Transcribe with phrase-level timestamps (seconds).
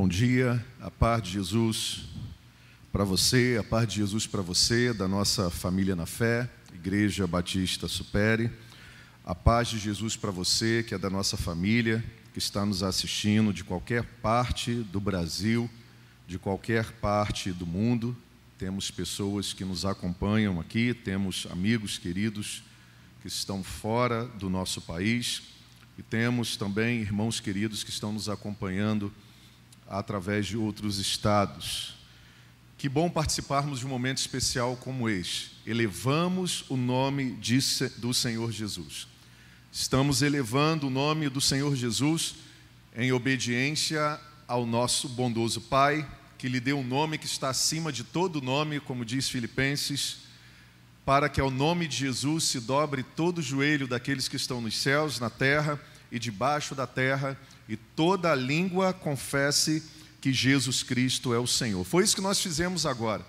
[0.00, 2.04] Bom dia, a paz de Jesus
[2.92, 7.88] para você, a paz de Jesus para você, da nossa família na fé, Igreja Batista
[7.88, 8.48] Supere.
[9.24, 13.52] A paz de Jesus para você, que é da nossa família, que está nos assistindo
[13.52, 15.68] de qualquer parte do Brasil,
[16.28, 18.16] de qualquer parte do mundo.
[18.56, 22.62] Temos pessoas que nos acompanham aqui, temos amigos queridos
[23.20, 25.42] que estão fora do nosso país
[25.98, 29.12] e temos também irmãos queridos que estão nos acompanhando
[29.88, 31.94] através de outros estados.
[32.76, 35.50] Que bom participarmos de um momento especial como este.
[35.66, 37.58] Elevamos o nome de,
[37.96, 39.08] do Senhor Jesus.
[39.72, 42.36] Estamos elevando o nome do Senhor Jesus
[42.96, 46.08] em obediência ao nosso bondoso Pai,
[46.38, 50.18] que lhe deu um nome que está acima de todo nome, como diz Filipenses,
[51.04, 54.76] para que ao nome de Jesus se dobre todo o joelho daqueles que estão nos
[54.76, 55.80] céus, na terra
[56.12, 57.36] e debaixo da terra
[57.68, 59.82] e toda a língua confesse
[60.20, 61.84] que Jesus Cristo é o Senhor.
[61.84, 63.24] Foi isso que nós fizemos agora.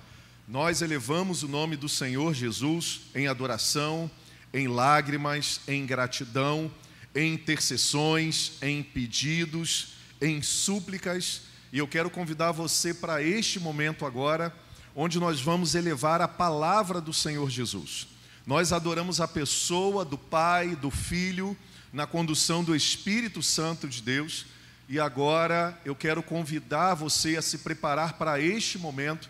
[0.48, 4.10] Nós elevamos o nome do Senhor Jesus em adoração,
[4.54, 6.72] em lágrimas, em gratidão,
[7.14, 14.56] em intercessões, em pedidos, em súplicas, e eu quero convidar você para este momento agora,
[14.96, 18.08] onde nós vamos elevar a palavra do Senhor Jesus.
[18.46, 21.56] Nós adoramos a pessoa do Pai, do Filho,
[21.92, 24.46] na condução do Espírito Santo de Deus.
[24.88, 29.30] E agora eu quero convidar você a se preparar para este momento,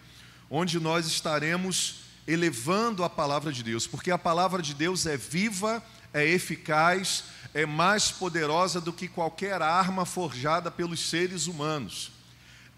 [0.50, 5.84] onde nós estaremos elevando a palavra de Deus, porque a palavra de Deus é viva,
[6.14, 12.12] é eficaz, é mais poderosa do que qualquer arma forjada pelos seres humanos.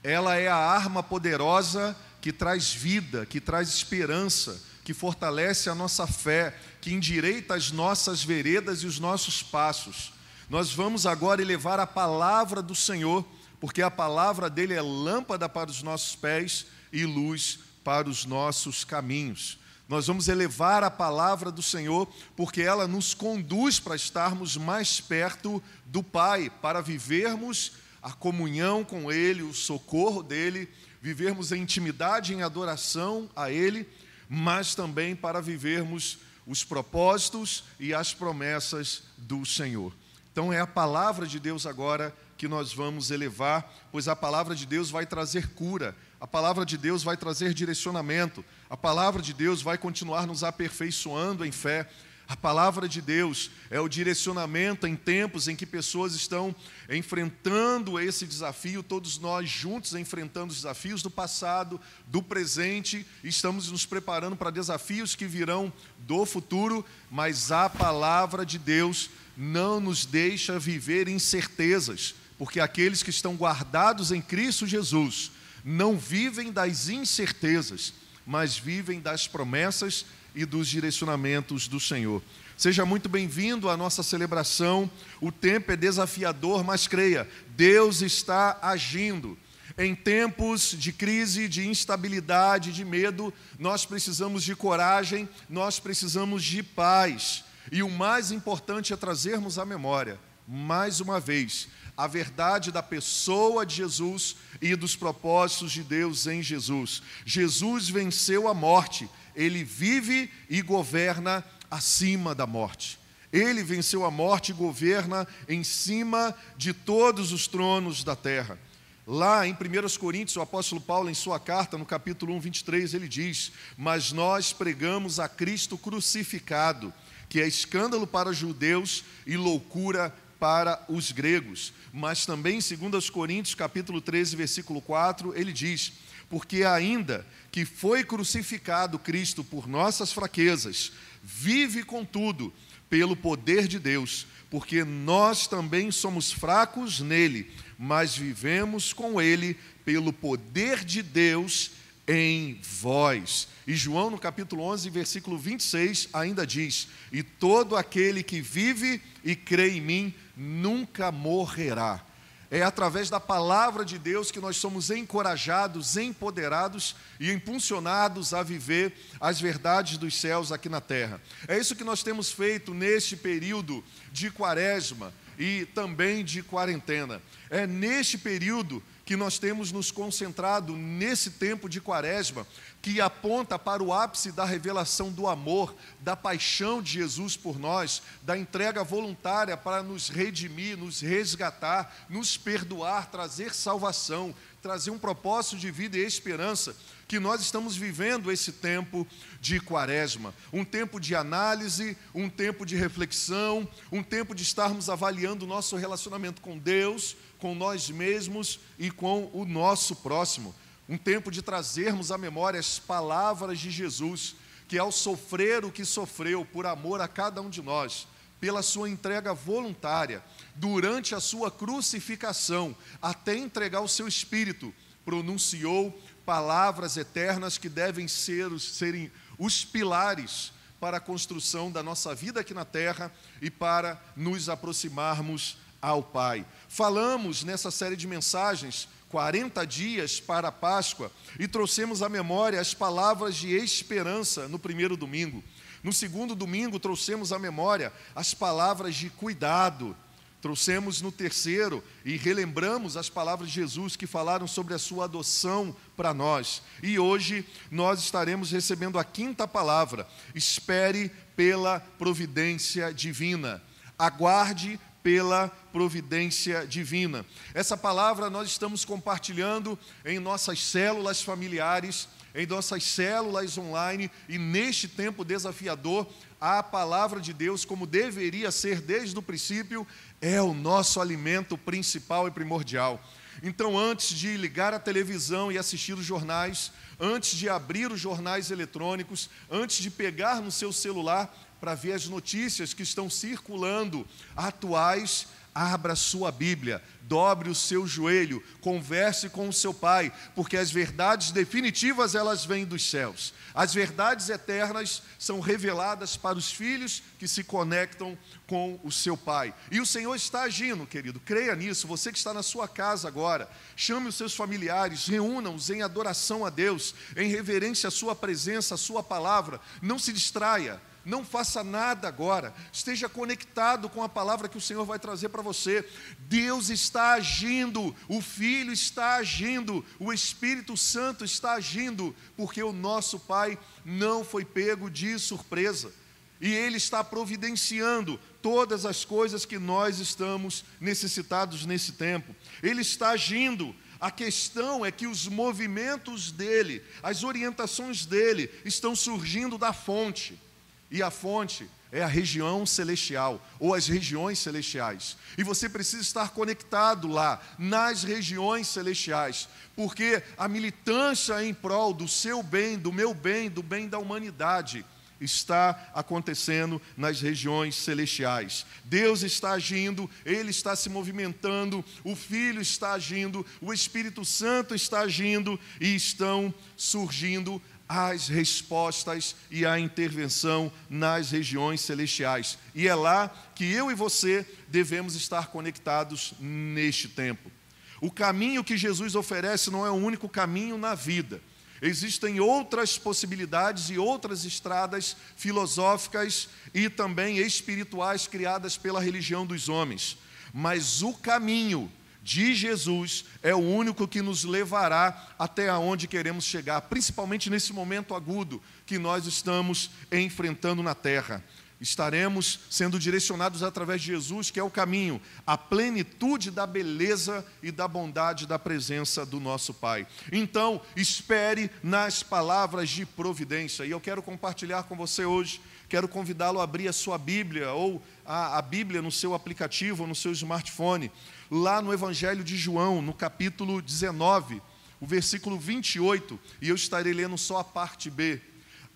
[0.03, 6.07] Ela é a arma poderosa que traz vida, que traz esperança, que fortalece a nossa
[6.07, 10.13] fé, que endireita as nossas veredas e os nossos passos.
[10.49, 13.25] Nós vamos agora elevar a palavra do Senhor,
[13.59, 18.83] porque a palavra dele é lâmpada para os nossos pés e luz para os nossos
[18.83, 19.57] caminhos.
[19.87, 25.61] Nós vamos elevar a palavra do Senhor, porque ela nos conduz para estarmos mais perto
[25.85, 30.69] do Pai, para vivermos a comunhão com Ele, o socorro dEle,
[31.01, 33.87] vivermos em intimidade, em adoração a Ele,
[34.33, 39.93] mas também para vivermos os propósitos e as promessas do Senhor.
[40.31, 44.65] Então é a palavra de Deus agora que nós vamos elevar, pois a palavra de
[44.65, 49.61] Deus vai trazer cura, a palavra de Deus vai trazer direcionamento, a palavra de Deus
[49.61, 51.89] vai continuar nos aperfeiçoando em fé,
[52.31, 56.55] a palavra de Deus é o direcionamento em tempos em que pessoas estão
[56.89, 61.77] enfrentando esse desafio, todos nós juntos enfrentando os desafios do passado,
[62.07, 68.57] do presente, estamos nos preparando para desafios que virão do futuro, mas a palavra de
[68.57, 75.31] Deus não nos deixa viver incertezas, porque aqueles que estão guardados em Cristo Jesus
[75.65, 77.93] não vivem das incertezas,
[78.25, 80.05] mas vivem das promessas
[80.35, 82.21] e dos direcionamentos do Senhor.
[82.57, 84.89] Seja muito bem-vindo à nossa celebração.
[85.19, 89.37] O tempo é desafiador, mas creia, Deus está agindo.
[89.77, 96.61] Em tempos de crise, de instabilidade, de medo, nós precisamos de coragem, nós precisamos de
[96.61, 97.43] paz.
[97.71, 103.65] E o mais importante é trazermos à memória, mais uma vez, a verdade da pessoa
[103.65, 107.01] de Jesus e dos propósitos de Deus em Jesus.
[107.25, 112.99] Jesus venceu a morte ele vive e governa acima da morte.
[113.31, 118.59] Ele venceu a morte e governa em cima de todos os tronos da terra.
[119.07, 123.07] Lá em 1 Coríntios, o apóstolo Paulo, em sua carta, no capítulo 1, 23, ele
[123.07, 126.93] diz: Mas nós pregamos a Cristo crucificado,
[127.27, 131.73] que é escândalo para os judeus e loucura para os gregos.
[131.93, 135.93] Mas também em 2 Coríntios, capítulo 13, versículo 4, ele diz:
[136.31, 142.51] Porque ainda que foi crucificado Cristo por nossas fraquezas, vive, contudo,
[142.89, 150.11] pelo poder de Deus, porque nós também somos fracos nele, mas vivemos com ele pelo
[150.11, 151.71] poder de Deus
[152.07, 153.47] em vós.
[153.67, 159.35] E João, no capítulo 11, versículo 26, ainda diz: E todo aquele que vive e
[159.35, 162.05] crê em mim nunca morrerá.
[162.51, 168.93] É através da palavra de Deus que nós somos encorajados, empoderados e impulsionados a viver
[169.21, 171.21] as verdades dos céus aqui na terra.
[171.47, 173.81] É isso que nós temos feito neste período
[174.11, 177.21] de quaresma e também de quarentena.
[177.49, 182.47] É neste período que nós temos nos concentrado nesse tempo de quaresma,
[182.81, 188.01] que aponta para o ápice da revelação do amor, da paixão de Jesus por nós,
[188.21, 195.57] da entrega voluntária para nos redimir, nos resgatar, nos perdoar, trazer salvação, trazer um propósito
[195.57, 196.73] de vida e esperança,
[197.05, 199.05] que nós estamos vivendo esse tempo
[199.41, 205.43] de quaresma, um tempo de análise, um tempo de reflexão, um tempo de estarmos avaliando
[205.43, 210.53] o nosso relacionamento com Deus, com nós mesmos e com o nosso próximo,
[210.87, 214.35] um tempo de trazermos à memória as palavras de Jesus,
[214.67, 218.07] que ao sofrer o que sofreu por amor a cada um de nós,
[218.39, 220.23] pela sua entrega voluntária,
[220.55, 224.71] durante a sua crucificação, até entregar o seu espírito,
[225.03, 232.41] pronunciou palavras eternas que devem ser, serem os pilares para a construção da nossa vida
[232.41, 233.11] aqui na terra
[233.41, 236.45] e para nos aproximarmos ao Pai.
[236.67, 242.73] Falamos nessa série de mensagens 40 dias para a Páscoa e trouxemos à memória as
[242.73, 245.43] palavras de esperança no primeiro domingo.
[245.83, 249.95] No segundo domingo, trouxemos à memória as palavras de cuidado.
[250.41, 255.75] Trouxemos no terceiro e relembramos as palavras de Jesus que falaram sobre a sua adoção
[255.95, 256.63] para nós.
[256.81, 263.61] E hoje nós estaremos recebendo a quinta palavra: espere pela providência divina.
[263.99, 267.25] Aguarde pela providência divina.
[267.53, 274.87] Essa palavra nós estamos compartilhando em nossas células familiares em nossas células online e neste
[274.87, 276.07] tempo desafiador,
[276.39, 279.85] a palavra de Deus, como deveria ser desde o princípio,
[280.19, 283.01] é o nosso alimento principal e primordial.
[283.43, 288.51] Então, antes de ligar a televisão e assistir os jornais, antes de abrir os jornais
[288.51, 294.05] eletrônicos, antes de pegar no seu celular para ver as notícias que estão circulando
[294.35, 300.71] atuais, abra sua Bíblia, dobre o seu joelho, converse com o seu pai, porque as
[300.71, 303.33] verdades definitivas elas vêm dos céus.
[303.53, 308.17] As verdades eternas são reveladas para os filhos que se conectam
[308.47, 309.53] com o seu pai.
[309.69, 311.19] E o Senhor está agindo, querido.
[311.19, 311.85] Creia nisso.
[311.85, 316.49] Você que está na sua casa agora, chame os seus familiares, reúna-os em adoração a
[316.49, 319.59] Deus, em reverência à sua presença, à sua palavra.
[319.81, 322.53] Não se distraia não faça nada agora.
[322.71, 325.87] Esteja conectado com a palavra que o Senhor vai trazer para você.
[326.19, 333.19] Deus está agindo, o Filho está agindo, o Espírito Santo está agindo, porque o nosso
[333.19, 335.91] Pai não foi pego de surpresa.
[336.39, 342.35] E Ele está providenciando todas as coisas que nós estamos necessitados nesse tempo.
[342.63, 343.75] Ele está agindo.
[343.99, 350.41] A questão é que os movimentos dele, as orientações dele, estão surgindo da fonte.
[350.91, 355.17] E a fonte é a região celestial, ou as regiões celestiais.
[355.37, 362.07] E você precisa estar conectado lá, nas regiões celestiais, porque a militância em prol do
[362.07, 364.85] seu bem, do meu bem, do bem da humanidade,
[365.19, 368.65] está acontecendo nas regiões celestiais.
[368.83, 375.01] Deus está agindo, Ele está se movimentando, o Filho está agindo, o Espírito Santo está
[375.01, 377.61] agindo e estão surgindo
[377.91, 382.57] as respostas e a intervenção nas regiões celestiais.
[382.73, 387.51] E é lá que eu e você devemos estar conectados neste tempo.
[387.99, 391.41] O caminho que Jesus oferece não é o único caminho na vida.
[391.81, 400.17] Existem outras possibilidades e outras estradas filosóficas e também espirituais criadas pela religião dos homens.
[400.53, 401.91] Mas o caminho
[402.21, 408.13] de Jesus é o único que nos levará até aonde queremos chegar, principalmente nesse momento
[408.13, 411.43] agudo que nós estamos enfrentando na terra.
[411.81, 417.71] Estaremos sendo direcionados através de Jesus, que é o caminho, a plenitude da beleza e
[417.71, 420.05] da bondade da presença do nosso Pai.
[420.31, 423.83] Então, espere nas palavras de providência.
[423.83, 425.59] E eu quero compartilhar com você hoje,
[425.89, 430.07] quero convidá-lo a abrir a sua Bíblia ou a, a Bíblia no seu aplicativo ou
[430.07, 431.11] no seu smartphone
[431.51, 434.61] lá no Evangelho de João, no capítulo 19,
[435.01, 438.39] o versículo 28, e eu estarei lendo só a parte B.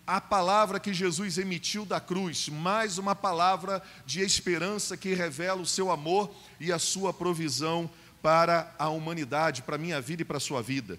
[0.08, 5.66] A palavra que Jesus emitiu da cruz, mais uma palavra de esperança que revela o
[5.66, 7.90] seu amor e a sua provisão
[8.22, 10.98] para a humanidade, para a minha vida e para a sua vida.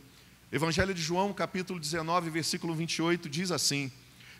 [0.52, 3.90] Evangelho de João, capítulo 19, versículo 28, diz assim: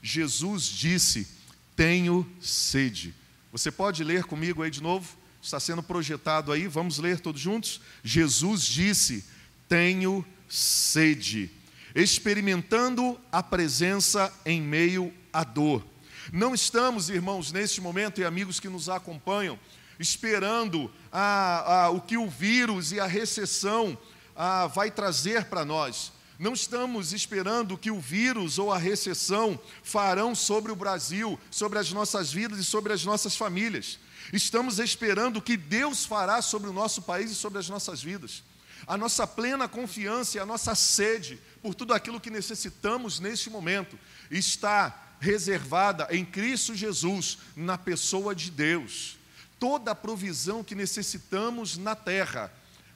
[0.03, 1.27] Jesus disse:
[1.75, 3.15] Tenho sede.
[3.53, 5.17] Você pode ler comigo aí de novo?
[5.47, 7.81] Está sendo projetado aí, vamos ler todos juntos?
[8.03, 9.25] Jesus disse:
[9.69, 11.51] Tenho sede,
[11.95, 15.87] experimentando a presença em meio à dor.
[16.33, 19.57] Não estamos, irmãos, neste momento e amigos que nos acompanham,
[20.01, 23.97] esperando a, a, o que o vírus e a recessão
[24.35, 26.13] ah, vai trazer para nós.
[26.41, 31.93] Não estamos esperando que o vírus ou a recessão farão sobre o Brasil, sobre as
[31.93, 34.01] nossas vidas e sobre as nossas famílias.
[34.33, 38.43] Estamos esperando o que Deus fará sobre o nosso país e sobre as nossas vidas.
[38.87, 43.99] A nossa plena confiança e a nossa sede por tudo aquilo que necessitamos neste momento
[44.31, 49.17] está reservada em Cristo Jesus, na pessoa de Deus.
[49.59, 52.53] Toda a provisão que necessitamos na terra,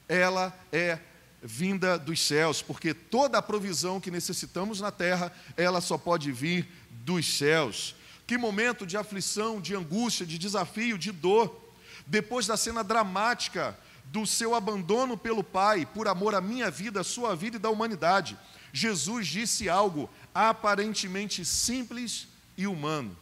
[0.07, 0.99] ela é
[1.41, 6.71] vinda dos céus, porque toda a provisão que necessitamos na terra, ela só pode vir
[6.89, 7.95] dos céus.
[8.31, 11.69] Que momento de aflição, de angústia, de desafio, de dor.
[12.07, 17.03] Depois da cena dramática do seu abandono pelo Pai, por amor à minha vida, à
[17.03, 18.37] sua vida e da humanidade,
[18.71, 22.25] Jesus disse algo aparentemente simples
[22.57, 23.17] e humano.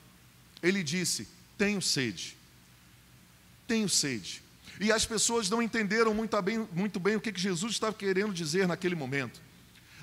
[0.61, 2.37] Ele disse: Tenho sede.
[3.67, 4.43] Tenho sede.
[4.79, 8.67] E as pessoas não entenderam muito bem, muito bem o que Jesus estava querendo dizer
[8.67, 9.41] naquele momento.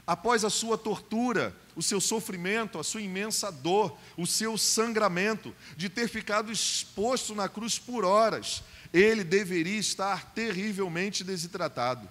[0.07, 5.89] Após a sua tortura, o seu sofrimento, a sua imensa dor, o seu sangramento, de
[5.89, 12.09] ter ficado exposto na cruz por horas, ele deveria estar terrivelmente desidratado.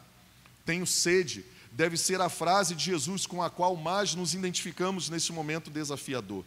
[0.66, 5.32] Tenho sede, deve ser a frase de Jesus com a qual mais nos identificamos nesse
[5.32, 6.44] momento desafiador.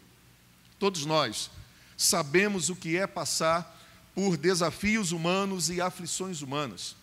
[0.78, 1.50] Todos nós
[1.97, 3.76] sabemos o que é passar
[4.14, 6.95] por desafios humanos e aflições humanas.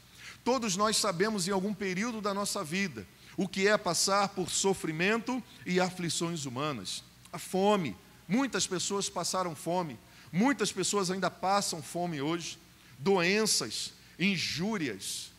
[0.43, 5.43] Todos nós sabemos em algum período da nossa vida o que é passar por sofrimento
[5.65, 7.03] e aflições humanas.
[7.31, 7.95] A fome,
[8.27, 9.99] muitas pessoas passaram fome,
[10.31, 12.57] muitas pessoas ainda passam fome hoje.
[12.97, 15.31] Doenças, injúrias,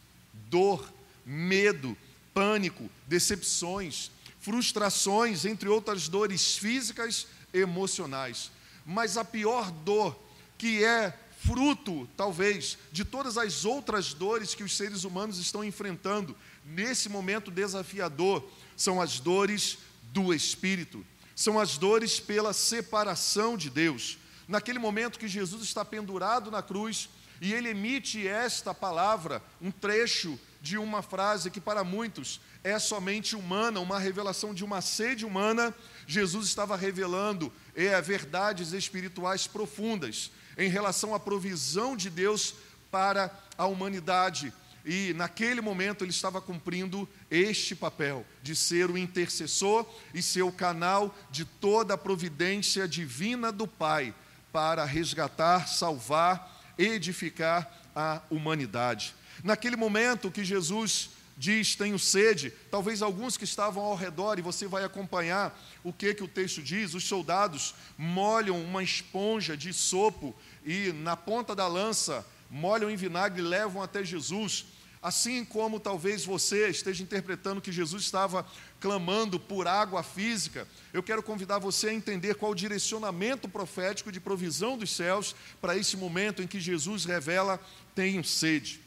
[0.50, 0.92] dor,
[1.24, 1.96] medo,
[2.34, 4.10] pânico, decepções,
[4.40, 8.50] frustrações, entre outras dores físicas e emocionais.
[8.84, 10.16] Mas a pior dor,
[10.58, 16.36] que é fruto, talvez, de todas as outras dores que os seres humanos estão enfrentando.
[16.64, 19.78] Nesse momento desafiador, são as dores
[20.12, 24.18] do espírito, são as dores pela separação de Deus.
[24.48, 27.08] Naquele momento que Jesus está pendurado na cruz
[27.40, 33.36] e ele emite esta palavra, um trecho de uma frase que para muitos é somente
[33.36, 35.74] humana, uma revelação de uma sede humana,
[36.06, 42.54] Jesus estava revelando é, verdades espirituais profundas em relação à provisão de Deus
[42.90, 44.52] para a humanidade.
[44.84, 49.84] E naquele momento ele estava cumprindo este papel de ser o intercessor
[50.14, 54.14] e ser o canal de toda a providência divina do Pai
[54.52, 59.14] para resgatar, salvar, edificar a humanidade.
[59.42, 64.66] Naquele momento que Jesus diz tenho sede, talvez alguns que estavam ao redor, e você
[64.66, 70.34] vai acompanhar o que, que o texto diz, os soldados molham uma esponja de sopo
[70.64, 74.66] e na ponta da lança molham em vinagre e levam até Jesus.
[75.02, 78.46] Assim como talvez você esteja interpretando que Jesus estava
[78.80, 84.18] clamando por água física, eu quero convidar você a entender qual o direcionamento profético de
[84.18, 87.60] provisão dos céus para esse momento em que Jesus revela:
[87.94, 88.85] tenho sede.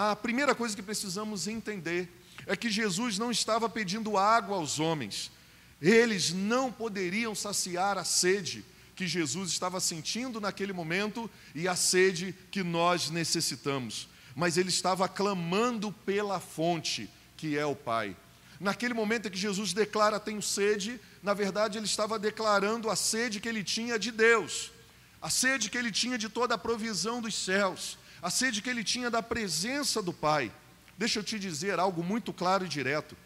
[0.00, 2.08] A primeira coisa que precisamos entender
[2.46, 5.28] é que Jesus não estava pedindo água aos homens,
[5.82, 8.64] eles não poderiam saciar a sede
[8.94, 14.08] que Jesus estava sentindo naquele momento e a sede que nós necessitamos.
[14.36, 18.16] Mas ele estava clamando pela fonte, que é o Pai.
[18.60, 23.40] Naquele momento em que Jesus declara tenho sede, na verdade ele estava declarando a sede
[23.40, 24.70] que ele tinha de Deus,
[25.20, 28.84] a sede que ele tinha de toda a provisão dos céus, a sede que ele
[28.84, 30.52] tinha da presença do Pai.
[30.96, 33.16] Deixa eu te dizer algo muito claro e direto.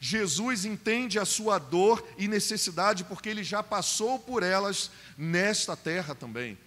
[0.00, 6.14] Jesus entende a sua dor e necessidade porque ele já passou por elas nesta terra
[6.14, 6.58] também.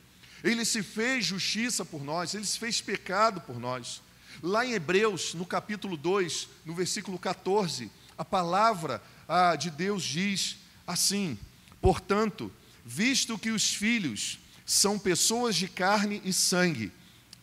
[0.44, 4.02] Ele se fez justiça por nós, ele se fez pecado por nós.
[4.42, 10.58] Lá em Hebreus, no capítulo 2, no versículo 14, a palavra ah, de Deus diz
[10.86, 11.38] assim:
[11.82, 12.52] Portanto,
[12.86, 16.92] visto que os filhos são pessoas de carne e sangue,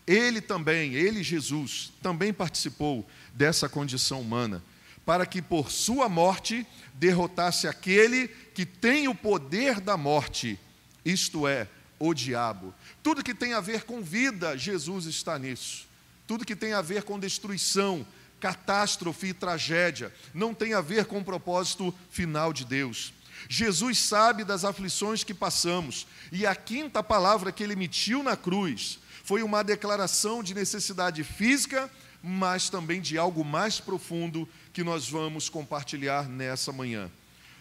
[0.07, 4.63] ele também, ele Jesus, também participou dessa condição humana
[5.05, 10.59] para que por sua morte derrotasse aquele que tem o poder da morte,
[11.05, 11.69] isto é,
[11.99, 12.75] o diabo.
[13.03, 15.87] Tudo que tem a ver com vida, Jesus está nisso.
[16.27, 18.07] Tudo que tem a ver com destruição,
[18.39, 23.13] catástrofe e tragédia, não tem a ver com o propósito final de Deus.
[23.49, 29.01] Jesus sabe das aflições que passamos, e a quinta palavra que ele emitiu na cruz
[29.23, 31.91] foi uma declaração de necessidade física,
[32.23, 37.11] mas também de algo mais profundo que nós vamos compartilhar nessa manhã.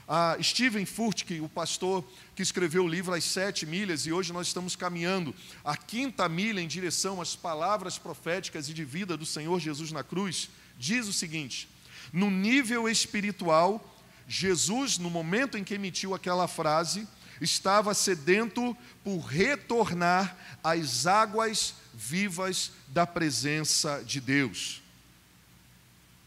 [0.08, 2.04] A Steven Furtick, o pastor
[2.36, 6.60] que escreveu o livro As Sete Milhas, e hoje nós estamos caminhando a quinta milha
[6.60, 11.14] em direção às palavras proféticas e de vida do Senhor Jesus na cruz, diz o
[11.14, 11.70] seguinte:
[12.12, 17.08] No nível espiritual, Jesus, no momento em que emitiu aquela frase,
[17.42, 24.82] estava sedento por retornar às águas vivas da presença de Deus.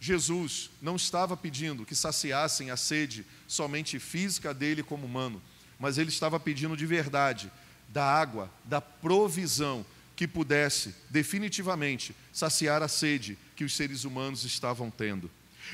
[0.00, 5.40] Jesus não estava pedindo que saciassem a sede somente física dele como humano,
[5.78, 7.50] mas ele estava pedindo de verdade
[7.88, 14.90] da água, da provisão que pudesse definitivamente saciar a sede que os seres humanos estavam
[14.90, 15.30] tendo.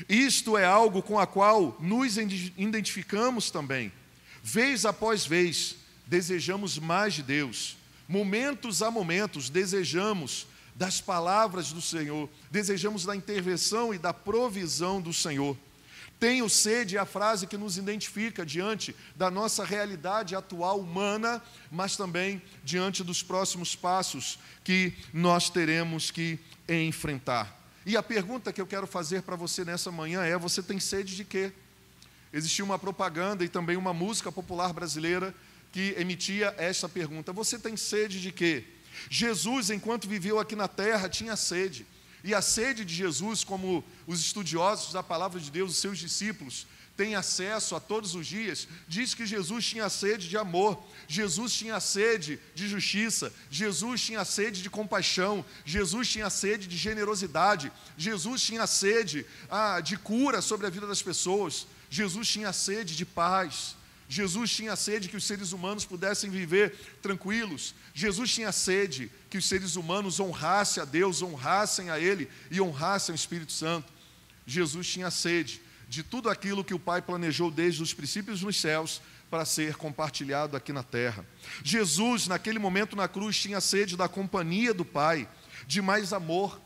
[0.07, 3.91] Isto é algo com a qual nos identificamos também.
[4.43, 7.77] Vez após vez, desejamos mais de Deus.
[8.07, 15.13] Momentos a momentos, desejamos das palavras do Senhor, desejamos da intervenção e da provisão do
[15.13, 15.57] Senhor.
[16.19, 21.97] Tenho sede é a frase que nos identifica diante da nossa realidade atual humana, mas
[21.97, 27.59] também diante dos próximos passos que nós teremos que enfrentar.
[27.83, 31.15] E a pergunta que eu quero fazer para você nessa manhã é: você tem sede
[31.15, 31.51] de quê?
[32.33, 35.35] Existia uma propaganda e também uma música popular brasileira
[35.71, 38.65] que emitia esta pergunta: Você tem sede de quê?
[39.09, 41.85] Jesus, enquanto viveu aqui na terra, tinha sede.
[42.23, 46.67] E a sede de Jesus, como os estudiosos da palavra de Deus, os seus discípulos,
[46.95, 51.79] têm acesso a todos os dias, diz que Jesus tinha sede de amor, Jesus tinha
[51.79, 58.67] sede de justiça, Jesus tinha sede de compaixão, Jesus tinha sede de generosidade, Jesus tinha
[58.67, 63.75] sede ah, de cura sobre a vida das pessoas, Jesus tinha sede de paz.
[64.07, 67.75] Jesus tinha sede que os seres humanos pudessem viver tranquilos.
[67.93, 73.13] Jesus tinha sede que os seres humanos honrassem a Deus, honrassem a Ele e honrassem
[73.13, 73.91] o Espírito Santo.
[74.47, 79.01] Jesus tinha sede de tudo aquilo que o Pai planejou desde os princípios nos céus
[79.29, 81.25] para ser compartilhado aqui na terra.
[81.61, 85.27] Jesus, naquele momento na cruz, tinha sede da companhia do Pai,
[85.67, 86.61] de mais amor,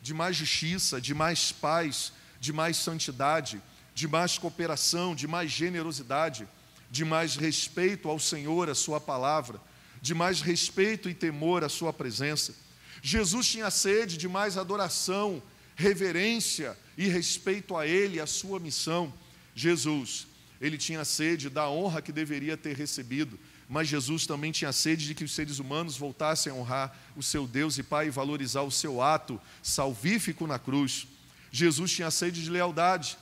[0.00, 3.60] de mais justiça, de mais paz, de mais santidade,
[4.00, 6.48] de mais cooperação, de mais generosidade
[6.90, 9.60] de mais respeito ao Senhor, a Sua palavra,
[10.02, 12.54] de mais respeito e temor à Sua presença.
[13.02, 15.42] Jesus tinha sede de mais adoração,
[15.76, 19.12] reverência e respeito a Ele e a Sua missão.
[19.54, 20.26] Jesus,
[20.60, 25.14] ele tinha sede da honra que deveria ter recebido, mas Jesus também tinha sede de
[25.14, 28.70] que os seres humanos voltassem a honrar o seu Deus e Pai e valorizar o
[28.70, 31.06] seu ato salvífico na cruz.
[31.52, 33.16] Jesus tinha sede de lealdade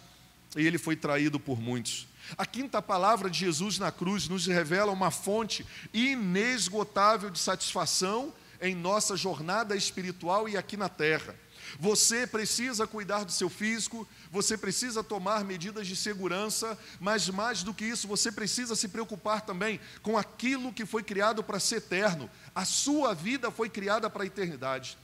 [0.56, 2.06] e ele foi traído por muitos.
[2.36, 8.74] A quinta palavra de Jesus na cruz nos revela uma fonte inesgotável de satisfação em
[8.74, 11.34] nossa jornada espiritual e aqui na terra.
[11.78, 17.74] Você precisa cuidar do seu físico, você precisa tomar medidas de segurança, mas mais do
[17.74, 22.30] que isso, você precisa se preocupar também com aquilo que foi criado para ser eterno.
[22.54, 24.96] A sua vida foi criada para a eternidade.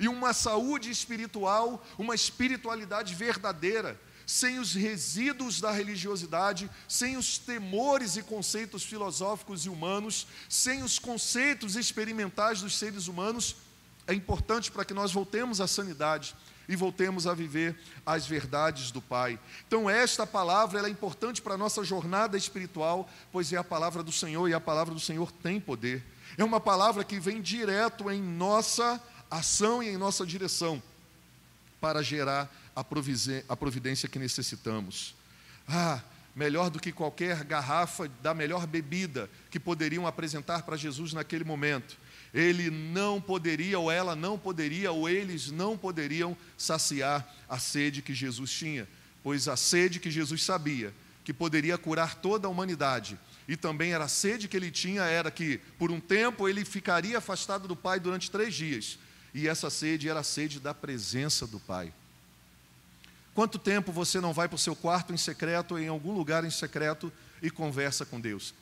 [0.00, 8.16] E uma saúde espiritual, uma espiritualidade verdadeira, sem os resíduos da religiosidade, sem os temores
[8.16, 13.56] e conceitos filosóficos e humanos, sem os conceitos experimentais dos seres humanos,
[14.06, 16.34] é importante para que nós voltemos à sanidade
[16.68, 19.38] e voltemos a viver as verdades do Pai.
[19.66, 24.12] Então, esta palavra é importante para a nossa jornada espiritual, pois é a palavra do
[24.12, 26.04] Senhor e a palavra do Senhor tem poder.
[26.36, 30.82] É uma palavra que vem direto em nossa ação e em nossa direção
[31.80, 32.84] para gerar a
[33.56, 35.14] providência que necessitamos.
[35.68, 36.02] Ah,
[36.34, 41.96] melhor do que qualquer garrafa da melhor bebida que poderiam apresentar para Jesus naquele momento.
[42.32, 48.14] Ele não poderia, ou ela não poderia, ou eles não poderiam saciar a sede que
[48.14, 48.88] Jesus tinha,
[49.22, 54.04] pois a sede que Jesus sabia que poderia curar toda a humanidade, e também era
[54.04, 58.00] a sede que ele tinha, era que por um tempo ele ficaria afastado do Pai
[58.00, 58.98] durante três dias,
[59.32, 61.92] e essa sede era a sede da presença do Pai.
[63.34, 66.50] Quanto tempo você não vai para o seu quarto em secreto, em algum lugar em
[66.50, 68.54] secreto, e conversa com Deus?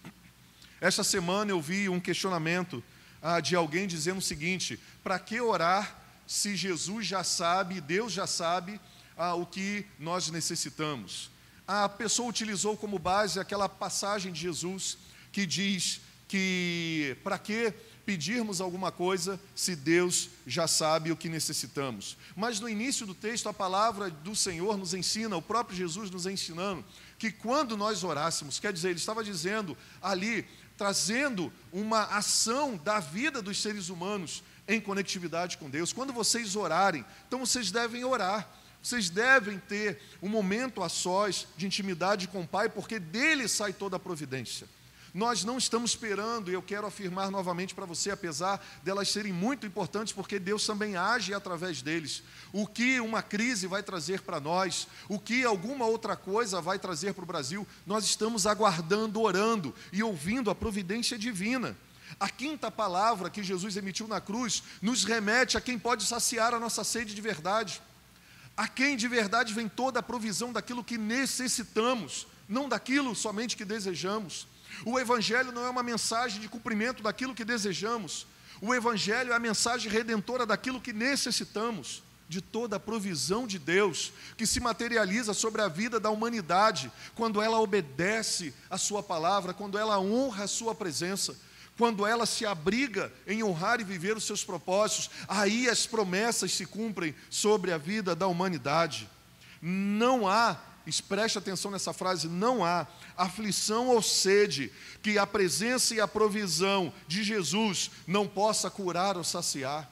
[0.81, 2.83] Esta semana eu vi um questionamento
[3.21, 8.27] ah, de alguém dizendo o seguinte: para que orar se Jesus já sabe, Deus já
[8.27, 8.81] sabe
[9.17, 11.31] ah, o que nós necessitamos?
[11.67, 14.99] A pessoa utilizou como base aquela passagem de Jesus
[15.33, 22.17] que diz que para que pedirmos alguma coisa se Deus já sabe o que necessitamos.
[22.35, 26.27] Mas no início do texto, a palavra do Senhor nos ensina, o próprio Jesus nos
[26.27, 26.85] ensinando,
[27.19, 33.43] que quando nós orássemos, quer dizer, ele estava dizendo ali, trazendo uma ação da vida
[33.43, 35.93] dos seres humanos em conectividade com Deus.
[35.93, 38.49] Quando vocês orarem, então vocês devem orar.
[38.83, 43.75] Vocês devem ter um momento a sós de intimidade com o Pai, porque dele sai
[43.75, 44.67] toda a providência.
[45.13, 49.67] Nós não estamos esperando, e eu quero afirmar novamente para você, apesar delas serem muito
[49.67, 52.23] importantes, porque Deus também age através deles.
[52.53, 57.13] O que uma crise vai trazer para nós, o que alguma outra coisa vai trazer
[57.15, 61.77] para o Brasil, nós estamos aguardando, orando e ouvindo a providência divina.
[62.19, 66.61] A quinta palavra que Jesus emitiu na cruz nos remete a quem pode saciar a
[66.61, 67.81] nossa sede de verdade,
[68.57, 73.65] a quem de verdade vem toda a provisão daquilo que necessitamos, não daquilo somente que
[73.65, 74.47] desejamos.
[74.85, 78.27] O Evangelho não é uma mensagem de cumprimento daquilo que desejamos.
[78.61, 84.13] O Evangelho é a mensagem redentora daquilo que necessitamos, de toda a provisão de Deus,
[84.37, 89.77] que se materializa sobre a vida da humanidade, quando ela obedece a Sua palavra, quando
[89.77, 91.37] ela honra a Sua presença,
[91.77, 96.67] quando ela se abriga em honrar e viver os seus propósitos, aí as promessas se
[96.67, 99.09] cumprem sobre a vida da humanidade.
[99.63, 100.59] Não há
[100.99, 104.73] preste atenção nessa frase, não há aflição ou sede
[105.03, 109.91] que a presença e a provisão de Jesus não possa curar ou saciar.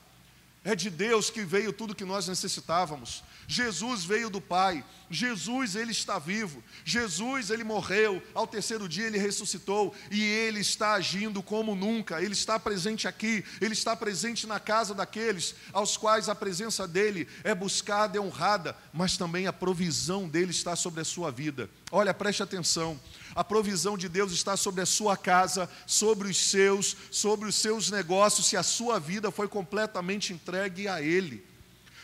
[0.65, 3.23] É de Deus que veio tudo que nós necessitávamos.
[3.51, 4.85] Jesus veio do Pai.
[5.11, 6.63] Jesus, ele está vivo.
[6.85, 8.23] Jesus, ele morreu.
[8.35, 9.95] Ao terceiro dia, ele ressuscitou.
[10.11, 12.21] E ele está agindo como nunca.
[12.21, 13.43] Ele está presente aqui.
[13.59, 18.77] Ele está presente na casa daqueles aos quais a presença dele é buscada, é honrada.
[18.93, 21.71] Mas também a provisão dele está sobre a sua vida.
[21.91, 23.01] Olha, preste atenção.
[23.35, 27.91] A provisão de Deus está sobre a sua casa, sobre os seus, sobre os seus
[27.91, 31.48] negócios, se a sua vida foi completamente entregue a Ele.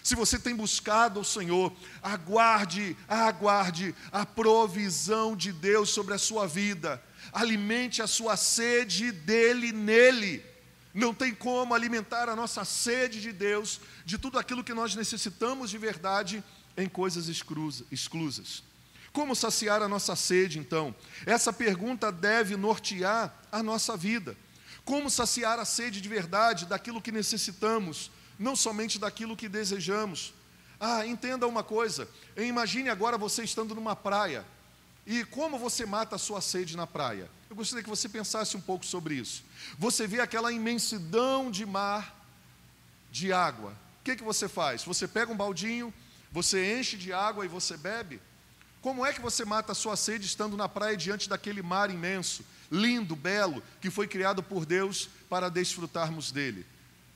[0.05, 6.47] Se você tem buscado o Senhor, aguarde, aguarde a provisão de Deus sobre a sua
[6.47, 7.03] vida.
[7.33, 10.45] Alimente a sua sede dele nele.
[10.93, 15.71] Não tem como alimentar a nossa sede de Deus, de tudo aquilo que nós necessitamos
[15.71, 16.45] de verdade,
[16.77, 18.62] em coisas exclusas.
[19.11, 20.95] Como saciar a nossa sede, então?
[21.25, 24.37] Essa pergunta deve nortear a nossa vida.
[24.85, 30.35] Como saciar a sede de verdade daquilo que necessitamos, não somente daquilo que desejamos.
[30.81, 34.44] Ah, entenda uma coisa: imagine agora você estando numa praia.
[35.07, 37.29] E como você mata a sua sede na praia?
[37.51, 39.44] Eu gostaria que você pensasse um pouco sobre isso.
[39.79, 42.18] Você vê aquela imensidão de mar,
[43.11, 43.70] de água.
[44.01, 44.83] O que, que você faz?
[44.85, 45.92] Você pega um baldinho,
[46.33, 48.20] você enche de água e você bebe?
[48.81, 52.44] Como é que você mata a sua sede estando na praia diante daquele mar imenso,
[52.70, 56.66] lindo, belo, que foi criado por Deus para desfrutarmos dele?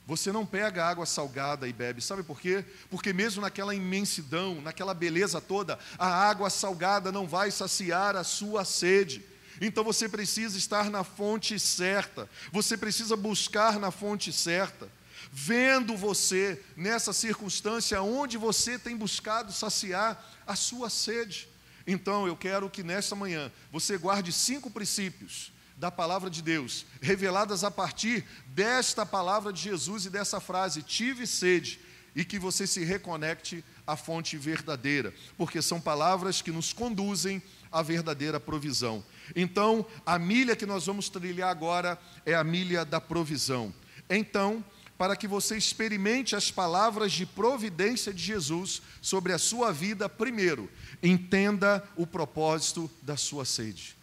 [0.09, 2.65] Você não pega água salgada e bebe, sabe por quê?
[2.89, 8.65] Porque mesmo naquela imensidão, naquela beleza toda, a água salgada não vai saciar a sua
[8.65, 9.23] sede.
[9.61, 14.89] Então você precisa estar na fonte certa, você precisa buscar na fonte certa.
[15.31, 21.47] Vendo você nessa circunstância onde você tem buscado saciar a sua sede.
[21.85, 27.63] Então eu quero que nesta manhã você guarde cinco princípios da palavra de Deus, reveladas
[27.63, 31.79] a partir desta palavra de Jesus e dessa frase: tive sede,
[32.13, 37.81] e que você se reconecte à fonte verdadeira, porque são palavras que nos conduzem à
[37.81, 39.03] verdadeira provisão.
[39.33, 43.73] Então, a milha que nós vamos trilhar agora é a milha da provisão.
[44.09, 44.63] Então,
[44.97, 50.69] para que você experimente as palavras de providência de Jesus sobre a sua vida, primeiro,
[51.01, 53.98] entenda o propósito da sua sede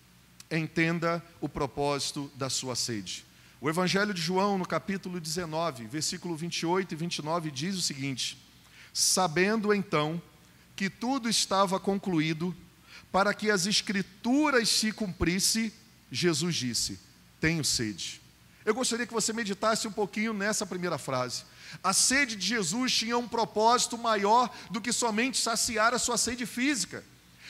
[0.51, 3.25] entenda o propósito da sua sede.
[3.61, 8.39] O Evangelho de João, no capítulo 19, versículo 28 e 29, diz o seguinte:
[8.93, 10.21] Sabendo então
[10.75, 12.55] que tudo estava concluído,
[13.11, 15.73] para que as Escrituras se cumprissem,
[16.11, 17.01] Jesus disse:
[17.41, 18.21] Tenho sede.
[18.65, 21.45] Eu gostaria que você meditasse um pouquinho nessa primeira frase.
[21.83, 26.45] A sede de Jesus tinha um propósito maior do que somente saciar a sua sede
[26.47, 27.05] física.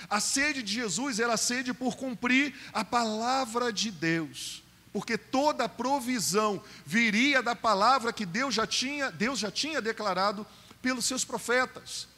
[0.08, 5.64] A sede de Jesus era a sede por cumprir a palavra de Deus, porque toda
[5.64, 10.46] a provisão viria da palavra que Deus já tinha, Deus já tinha declarado
[10.82, 12.08] pelos seus profetas.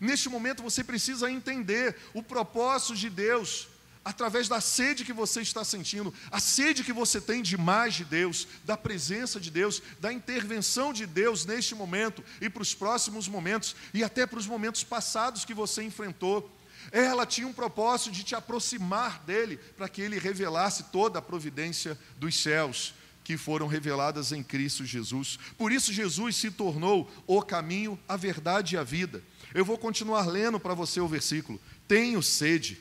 [0.00, 3.68] Neste momento você precisa entender o propósito de Deus
[4.04, 8.04] através da sede que você está sentindo, a sede que você tem de mais de
[8.04, 13.28] Deus, da presença de Deus, da intervenção de Deus neste momento e para os próximos
[13.28, 16.50] momentos e até para os momentos passados que você enfrentou.
[16.90, 21.98] Ela tinha um propósito de te aproximar dele, para que ele revelasse toda a providência
[22.16, 25.38] dos céus que foram reveladas em Cristo Jesus.
[25.56, 29.22] Por isso, Jesus se tornou o caminho, a verdade e a vida.
[29.54, 31.60] Eu vou continuar lendo para você o versículo.
[31.86, 32.80] Tenho sede.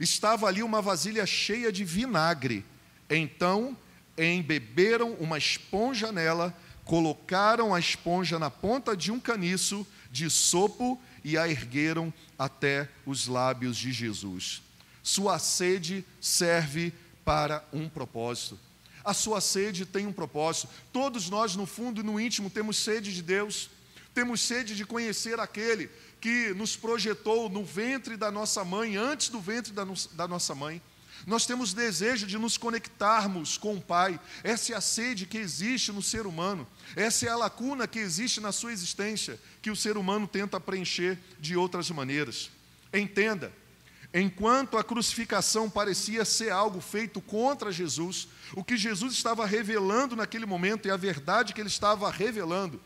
[0.00, 2.64] Estava ali uma vasilha cheia de vinagre.
[3.08, 3.76] Então
[4.16, 11.36] embeberam uma esponja nela, colocaram a esponja na ponta de um caniço de sopo e
[11.36, 14.62] a ergueram até os lábios de Jesus.
[15.02, 16.90] Sua sede serve
[17.22, 18.58] para um propósito.
[19.04, 20.70] A sua sede tem um propósito.
[20.90, 23.68] Todos nós, no fundo e no íntimo, temos sede de Deus,
[24.14, 29.38] temos sede de conhecer aquele que nos projetou no ventre da nossa mãe, antes do
[29.38, 30.80] ventre da, no, da nossa mãe.
[31.26, 34.18] Nós temos desejo de nos conectarmos com o Pai.
[34.42, 36.66] Essa é a sede que existe no ser humano.
[36.96, 41.18] Essa é a lacuna que existe na sua existência, que o ser humano tenta preencher
[41.38, 42.50] de outras maneiras.
[42.92, 43.52] Entenda,
[44.14, 50.46] enquanto a crucificação parecia ser algo feito contra Jesus, o que Jesus estava revelando naquele
[50.46, 52.80] momento e a verdade que ele estava revelando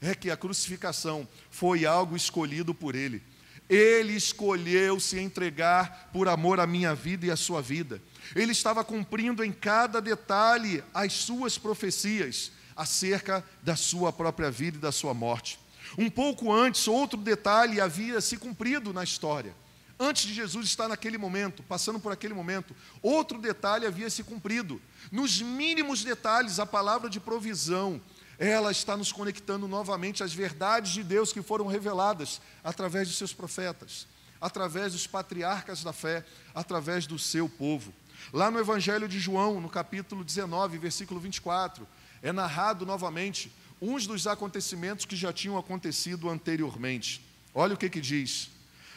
[0.00, 3.22] é que a crucificação foi algo escolhido por ele.
[3.68, 8.00] Ele escolheu se entregar por amor à minha vida e à sua vida.
[8.34, 14.80] Ele estava cumprindo em cada detalhe as suas profecias acerca da sua própria vida e
[14.80, 15.58] da sua morte.
[15.96, 19.54] Um pouco antes, outro detalhe havia se cumprido na história.
[19.98, 24.82] Antes de Jesus estar naquele momento, passando por aquele momento, outro detalhe havia se cumprido.
[25.10, 28.00] Nos mínimos detalhes, a palavra de provisão,
[28.38, 33.32] ela está nos conectando novamente às verdades de Deus que foram reveladas através de seus
[33.32, 34.06] profetas,
[34.40, 37.92] através dos patriarcas da fé, através do seu povo.
[38.32, 41.86] Lá no Evangelho de João, no capítulo 19, versículo 24,
[42.22, 47.24] é narrado novamente uns dos acontecimentos que já tinham acontecido anteriormente.
[47.54, 48.50] Olha o que, que diz: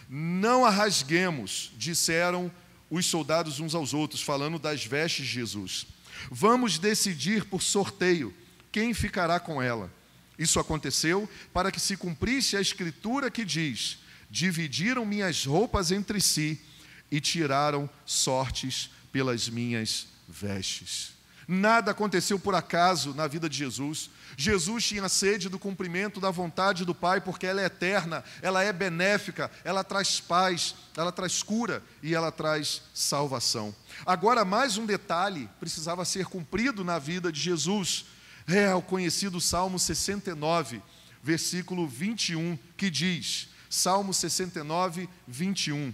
[0.09, 2.51] Não a rasguemos, disseram
[2.89, 5.87] os soldados uns aos outros, falando das vestes de Jesus.
[6.31, 8.33] Vamos decidir por sorteio
[8.77, 9.91] quem ficará com ela.
[10.37, 13.97] Isso aconteceu para que se cumprisse a escritura que diz:
[14.29, 16.61] Dividiram minhas roupas entre si
[17.09, 21.13] e tiraram sortes pelas minhas vestes.
[21.47, 24.11] Nada aconteceu por acaso na vida de Jesus.
[24.37, 28.71] Jesus tinha sede do cumprimento da vontade do Pai, porque ela é eterna, ela é
[28.71, 33.73] benéfica, ela traz paz, ela traz cura e ela traz salvação.
[34.05, 38.05] Agora, mais um detalhe precisava ser cumprido na vida de Jesus
[38.55, 40.81] é o conhecido Salmo 69,
[41.21, 45.93] versículo 21, que diz: Salmo 69, 21.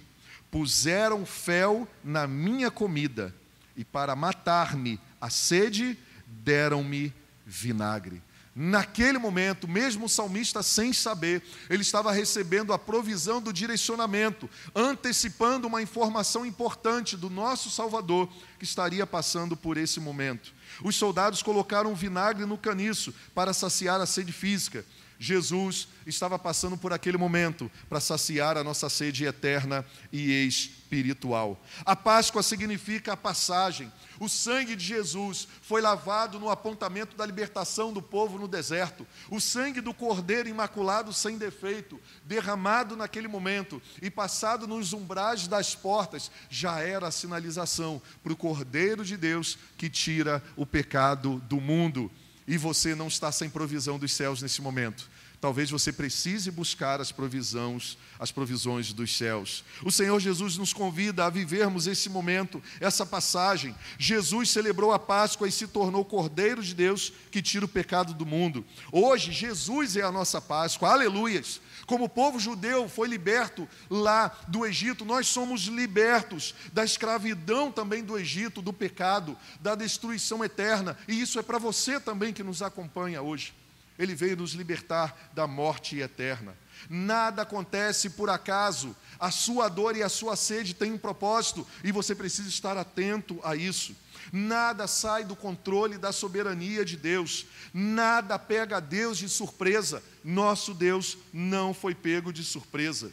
[0.51, 3.33] Puseram fel na minha comida,
[3.75, 7.11] e para matar-me a sede, deram-me
[7.45, 8.21] vinagre.
[8.55, 15.67] Naquele momento, mesmo o salmista sem saber, ele estava recebendo a provisão do direcionamento, antecipando
[15.67, 20.53] uma informação importante do nosso Salvador que estaria passando por esse momento.
[20.81, 24.85] Os soldados colocaram vinagre no caniço para saciar a sede física.
[25.23, 31.57] Jesus estava passando por aquele momento para saciar a nossa sede eterna e espiritual.
[31.85, 33.89] A Páscoa significa a passagem.
[34.19, 39.07] O sangue de Jesus foi lavado no apontamento da libertação do povo no deserto.
[39.29, 45.73] O sangue do Cordeiro imaculado sem defeito, derramado naquele momento e passado nos umbrais das
[45.73, 51.61] portas, já era a sinalização para o Cordeiro de Deus que tira o pecado do
[51.61, 52.11] mundo
[52.47, 55.09] e você não está sem provisão dos céus nesse momento.
[55.43, 59.61] Talvez você precise buscar as provisões, as provisões dos céus.
[59.83, 63.75] O Senhor Jesus nos convida a vivermos esse momento, essa passagem.
[63.97, 68.25] Jesus celebrou a Páscoa e se tornou Cordeiro de Deus que tira o pecado do
[68.25, 68.65] mundo.
[68.89, 70.89] Hoje Jesus é a nossa Páscoa.
[70.91, 71.59] Aleluias.
[71.93, 78.03] Como o povo judeu foi liberto lá do Egito, nós somos libertos da escravidão também
[78.03, 80.97] do Egito, do pecado, da destruição eterna.
[81.07, 83.53] E isso é para você também que nos acompanha hoje.
[83.99, 86.57] Ele veio nos libertar da morte eterna.
[86.89, 88.95] Nada acontece por acaso.
[89.19, 93.39] A sua dor e a sua sede têm um propósito e você precisa estar atento
[93.43, 93.95] a isso.
[94.31, 97.45] Nada sai do controle da soberania de Deus.
[97.73, 100.03] Nada pega Deus de surpresa.
[100.23, 103.11] Nosso Deus não foi pego de surpresa.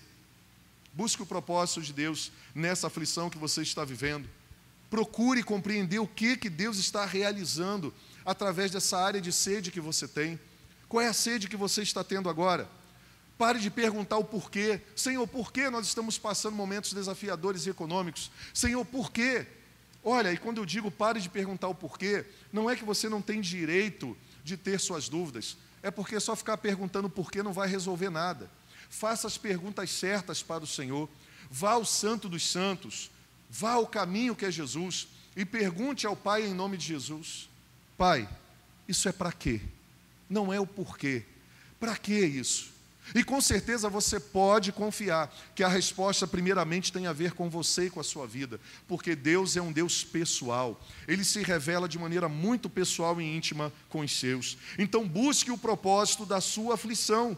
[0.92, 4.29] Busque o propósito de Deus nessa aflição que você está vivendo.
[4.88, 7.94] Procure compreender o que, que Deus está realizando
[8.25, 10.38] através dessa área de sede que você tem.
[10.88, 12.68] Qual é a sede que você está tendo agora?
[13.38, 14.83] Pare de perguntar o porquê.
[14.94, 18.31] Senhor, por que nós estamos passando momentos desafiadores e econômicos?
[18.53, 19.46] Senhor, por quê?
[20.03, 23.21] Olha, e quando eu digo pare de perguntar o porquê, não é que você não
[23.21, 28.11] tem direito de ter suas dúvidas, é porque só ficar perguntando porquê não vai resolver
[28.11, 28.51] nada.
[28.89, 31.09] Faça as perguntas certas para o Senhor,
[31.51, 33.11] vá ao Santo dos Santos,
[33.49, 37.49] vá ao caminho que é Jesus e pergunte ao Pai em nome de Jesus:
[37.97, 38.29] Pai,
[38.89, 39.61] isso é para quê?
[40.31, 41.25] não é o porquê.
[41.81, 42.71] Para que isso?
[43.14, 47.87] E com certeza você pode confiar que a resposta, primeiramente, tem a ver com você
[47.87, 51.99] e com a sua vida, porque Deus é um Deus pessoal, ele se revela de
[51.99, 54.57] maneira muito pessoal e íntima com os seus.
[54.79, 57.37] Então, busque o propósito da sua aflição,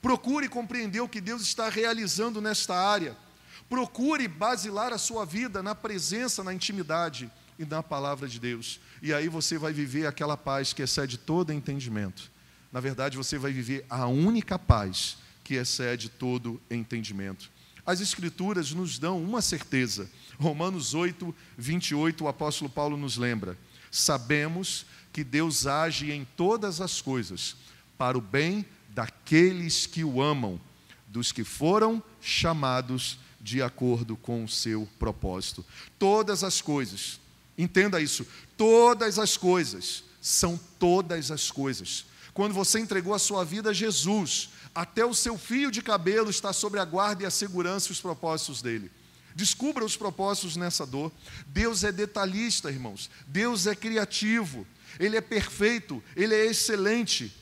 [0.00, 3.16] procure compreender o que Deus está realizando nesta área,
[3.68, 8.80] procure basilar a sua vida na presença, na intimidade e na palavra de Deus.
[9.00, 12.30] E aí você vai viver aquela paz que excede todo entendimento.
[12.72, 17.50] Na verdade, você vai viver a única paz que excede todo entendimento.
[17.84, 20.10] As Escrituras nos dão uma certeza.
[20.38, 23.58] Romanos 8, 28, o apóstolo Paulo nos lembra:
[23.90, 27.56] Sabemos que Deus age em todas as coisas
[27.98, 30.60] para o bem daqueles que o amam,
[31.08, 35.64] dos que foram chamados de acordo com o seu propósito.
[35.98, 37.20] Todas as coisas,
[37.58, 42.06] entenda isso, todas as coisas são todas as coisas.
[42.34, 46.52] Quando você entregou a sua vida a Jesus, até o seu fio de cabelo está
[46.52, 48.90] sobre a guarda e a segurança e os propósitos dele.
[49.34, 51.12] Descubra os propósitos nessa dor.
[51.46, 53.10] Deus é detalhista, irmãos.
[53.26, 54.66] Deus é criativo.
[54.98, 56.02] Ele é perfeito.
[56.16, 57.34] Ele é excelente.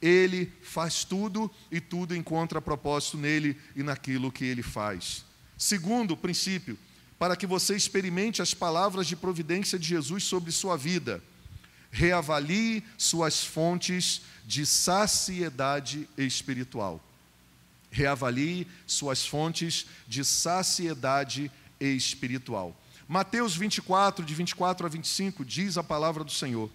[0.00, 5.24] Ele faz tudo e tudo encontra propósito nele e naquilo que ele faz.
[5.56, 6.78] Segundo princípio,
[7.18, 11.22] para que você experimente as palavras de providência de Jesus sobre sua vida,
[11.96, 17.02] reavalie suas fontes de saciedade espiritual.
[17.90, 22.78] Reavalie suas fontes de saciedade espiritual.
[23.08, 26.70] Mateus 24, de 24 a 25, diz a palavra do Senhor.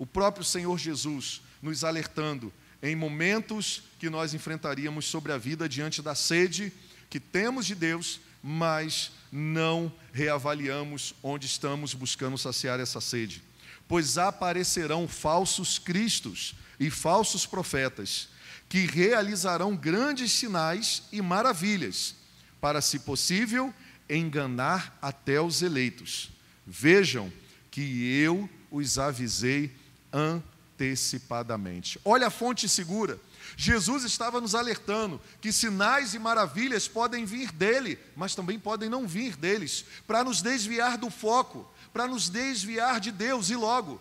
[0.00, 2.52] O próprio Senhor Jesus nos alertando
[2.82, 6.72] em momentos que nós enfrentaríamos sobre a vida diante da sede
[7.08, 13.44] que temos de Deus, mas não reavaliamos onde estamos buscando saciar essa sede.
[13.88, 18.28] Pois aparecerão falsos cristos e falsos profetas,
[18.68, 22.14] que realizarão grandes sinais e maravilhas,
[22.60, 23.72] para, se possível,
[24.08, 26.30] enganar até os eleitos.
[26.66, 27.32] Vejam
[27.70, 29.74] que eu os avisei
[30.12, 32.00] antecipadamente.
[32.04, 33.18] Olha a fonte segura.
[33.56, 39.06] Jesus estava nos alertando que sinais e maravilhas podem vir dele, mas também podem não
[39.06, 43.98] vir deles, para nos desviar do foco, para nos desviar de Deus e logo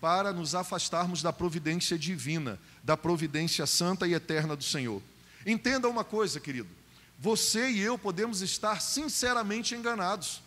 [0.00, 5.00] para nos afastarmos da providência divina, da providência santa e eterna do Senhor.
[5.46, 6.68] Entenda uma coisa, querido.
[7.20, 10.42] Você e eu podemos estar sinceramente enganados.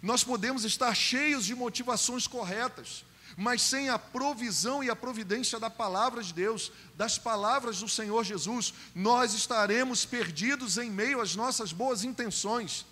[0.00, 3.04] Nós podemos estar cheios de motivações corretas,
[3.36, 8.22] mas sem a provisão e a providência da palavra de Deus, das palavras do Senhor
[8.22, 12.86] Jesus, nós estaremos perdidos em meio às nossas boas intenções.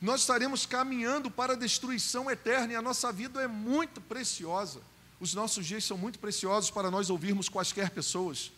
[0.00, 4.80] Nós estaremos caminhando para a destruição eterna e a nossa vida é muito preciosa.
[5.18, 8.52] Os nossos dias são muito preciosos para nós ouvirmos quaisquer pessoas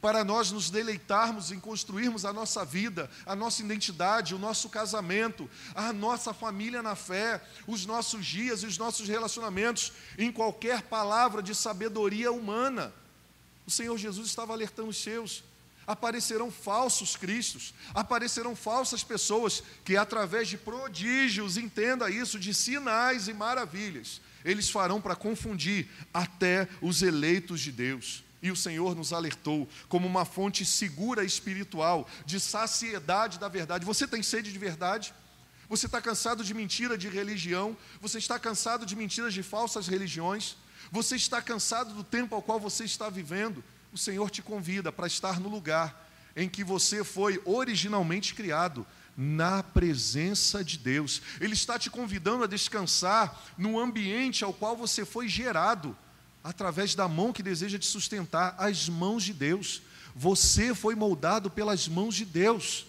[0.00, 5.48] para nós nos deleitarmos em construirmos a nossa vida, a nossa identidade, o nosso casamento,
[5.74, 11.42] a nossa família na fé, os nossos dias e os nossos relacionamentos em qualquer palavra
[11.42, 12.92] de sabedoria humana.
[13.66, 15.42] O Senhor Jesus estava alertando os seus.
[15.86, 23.32] Aparecerão falsos cristos, aparecerão falsas pessoas que, através de prodígios, entenda isso, de sinais e
[23.32, 28.24] maravilhas, eles farão para confundir até os eleitos de Deus.
[28.42, 33.84] E o Senhor nos alertou como uma fonte segura espiritual, de saciedade da verdade.
[33.84, 35.14] Você tem sede de verdade?
[35.68, 37.76] Você está cansado de mentira de religião?
[38.00, 40.56] Você está cansado de mentiras de falsas religiões?
[40.92, 43.64] Você está cansado do tempo ao qual você está vivendo?
[43.96, 46.06] O Senhor te convida para estar no lugar
[46.36, 51.22] em que você foi originalmente criado, na presença de Deus.
[51.40, 55.96] Ele está te convidando a descansar no ambiente ao qual você foi gerado
[56.44, 59.80] através da mão que deseja te sustentar, as mãos de Deus.
[60.14, 62.84] Você foi moldado pelas mãos de Deus,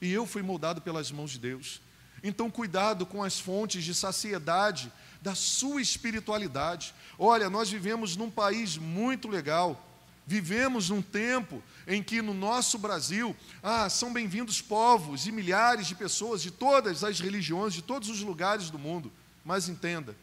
[0.00, 1.80] e eu fui moldado pelas mãos de Deus.
[2.22, 6.94] Então, cuidado com as fontes de saciedade da sua espiritualidade.
[7.18, 9.90] Olha, nós vivemos num país muito legal,
[10.26, 15.94] vivemos num tempo em que no nosso Brasil, ah, são bem-vindos povos e milhares de
[15.94, 19.12] pessoas de todas as religiões, de todos os lugares do mundo.
[19.44, 20.16] Mas entenda,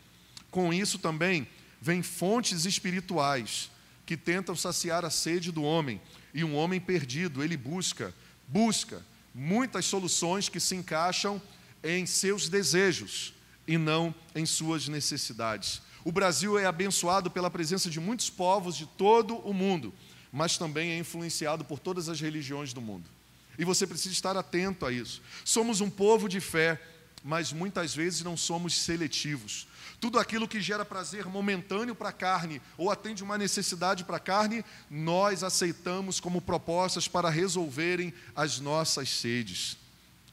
[0.50, 1.48] com isso também
[1.80, 3.70] vêm fontes espirituais
[4.06, 6.02] que tentam saciar a sede do homem.
[6.34, 8.14] E um homem perdido, ele busca,
[8.48, 11.42] busca muitas soluções que se encaixam
[11.84, 13.34] em seus desejos
[13.68, 15.82] e não em suas necessidades.
[16.04, 19.94] O Brasil é abençoado pela presença de muitos povos de todo o mundo,
[20.32, 23.10] mas também é influenciado por todas as religiões do mundo.
[23.58, 25.22] E você precisa estar atento a isso.
[25.46, 26.82] Somos um povo de fé,
[27.24, 29.68] mas muitas vezes não somos seletivos.
[30.00, 34.20] Tudo aquilo que gera prazer momentâneo para a carne ou atende uma necessidade para a
[34.20, 39.78] carne, nós aceitamos como propostas para resolverem as nossas sedes.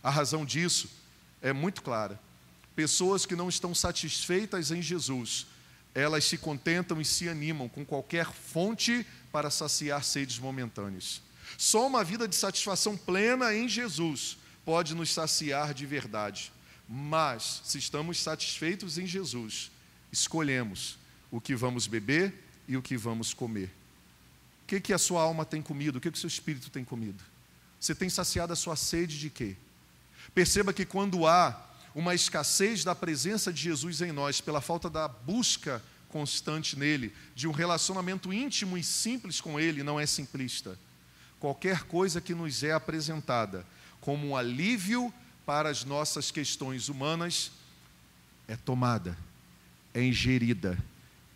[0.03, 0.89] A razão disso
[1.43, 2.19] é muito clara.
[2.75, 5.47] Pessoas que não estão satisfeitas em Jesus,
[5.99, 11.21] elas se contentam e se animam com qualquer fonte para saciar sedes momentâneas.
[11.57, 16.53] Só uma vida de satisfação plena em Jesus pode nos saciar de verdade.
[16.89, 19.71] Mas, se estamos satisfeitos em Jesus,
[20.11, 20.99] escolhemos
[21.31, 22.35] o que vamos beber
[22.67, 23.71] e o que vamos comer.
[24.63, 25.97] O que, que a sua alma tem comido?
[25.97, 27.23] O que, que o seu espírito tem comido?
[27.81, 29.57] Você tem saciado a sua sede de quê?
[30.35, 31.68] Perceba que quando há
[31.99, 37.49] uma escassez da presença de Jesus em nós, pela falta da busca constante nele, de
[37.49, 40.79] um relacionamento íntimo e simples com ele, não é simplista.
[41.41, 43.67] Qualquer coisa que nos é apresentada
[44.01, 45.13] como um alívio
[45.45, 47.51] para as nossas questões humanas
[48.47, 49.19] é tomada,
[49.93, 50.79] é ingerida.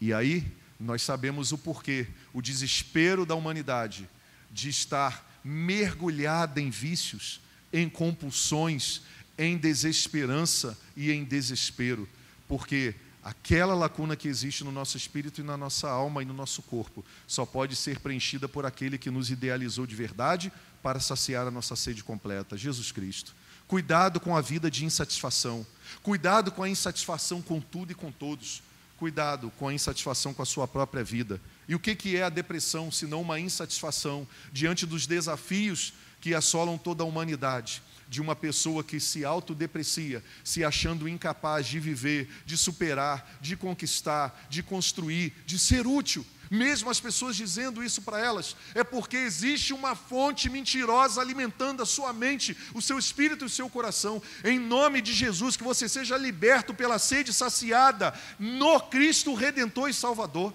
[0.00, 0.46] E aí
[0.78, 4.08] nós sabemos o porquê, o desespero da humanidade
[4.48, 7.40] de estar mergulhada em vícios,
[7.72, 9.02] em compulsões,
[9.38, 12.08] em desesperança e em desespero,
[12.46, 16.62] porque aquela lacuna que existe no nosso espírito e na nossa alma e no nosso
[16.62, 20.52] corpo só pode ser preenchida por aquele que nos idealizou de verdade
[20.82, 23.34] para saciar a nossa sede completa, Jesus Cristo.
[23.68, 25.64] Cuidado com a vida de insatisfação,
[26.02, 28.62] cuidado com a insatisfação com tudo e com todos,
[28.98, 31.40] cuidado com a insatisfação com a sua própria vida.
[31.68, 36.34] E o que, que é a depressão, se não uma insatisfação diante dos desafios que
[36.34, 37.82] assolam toda a humanidade?
[38.12, 44.46] De uma pessoa que se autodeprecia, se achando incapaz de viver, de superar, de conquistar,
[44.50, 46.22] de construir, de ser útil.
[46.50, 51.86] Mesmo as pessoas dizendo isso para elas, é porque existe uma fonte mentirosa alimentando a
[51.86, 54.22] sua mente, o seu espírito e o seu coração.
[54.44, 59.94] Em nome de Jesus, que você seja liberto pela sede saciada no Cristo Redentor e
[59.94, 60.52] Salvador.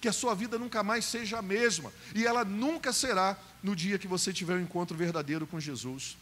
[0.00, 3.98] Que a sua vida nunca mais seja a mesma, e ela nunca será no dia
[3.98, 6.16] que você tiver um encontro verdadeiro com Jesus.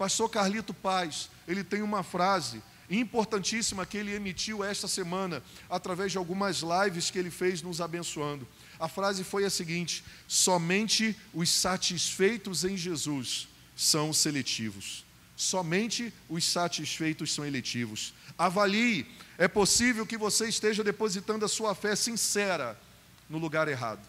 [0.00, 6.16] Pastor Carlito Paz, ele tem uma frase importantíssima que ele emitiu esta semana, através de
[6.16, 8.48] algumas lives que ele fez nos abençoando.
[8.78, 13.46] A frase foi a seguinte: somente os satisfeitos em Jesus
[13.76, 15.04] são seletivos.
[15.36, 18.14] Somente os satisfeitos são eletivos.
[18.38, 22.74] Avalie, é possível que você esteja depositando a sua fé sincera
[23.28, 24.00] no lugar errado.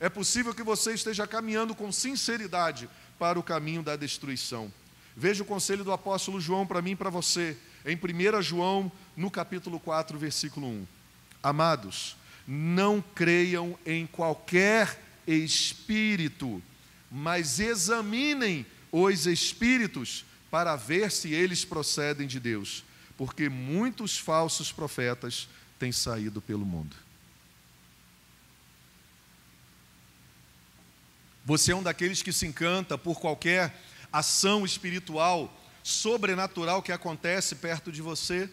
[0.00, 4.72] É possível que você esteja caminhando com sinceridade para o caminho da destruição.
[5.16, 9.30] Veja o conselho do apóstolo João para mim e para você, em 1 João, no
[9.30, 10.86] capítulo 4, versículo 1.
[11.42, 16.62] Amados, não creiam em qualquer espírito,
[17.10, 22.84] mas examinem os espíritos para ver se eles procedem de Deus,
[23.16, 25.48] porque muitos falsos profetas
[25.78, 26.96] têm saído pelo mundo.
[31.44, 33.78] Você é um daqueles que se encanta por qualquer
[34.14, 35.52] ação espiritual,
[35.82, 38.48] sobrenatural que acontece perto de você.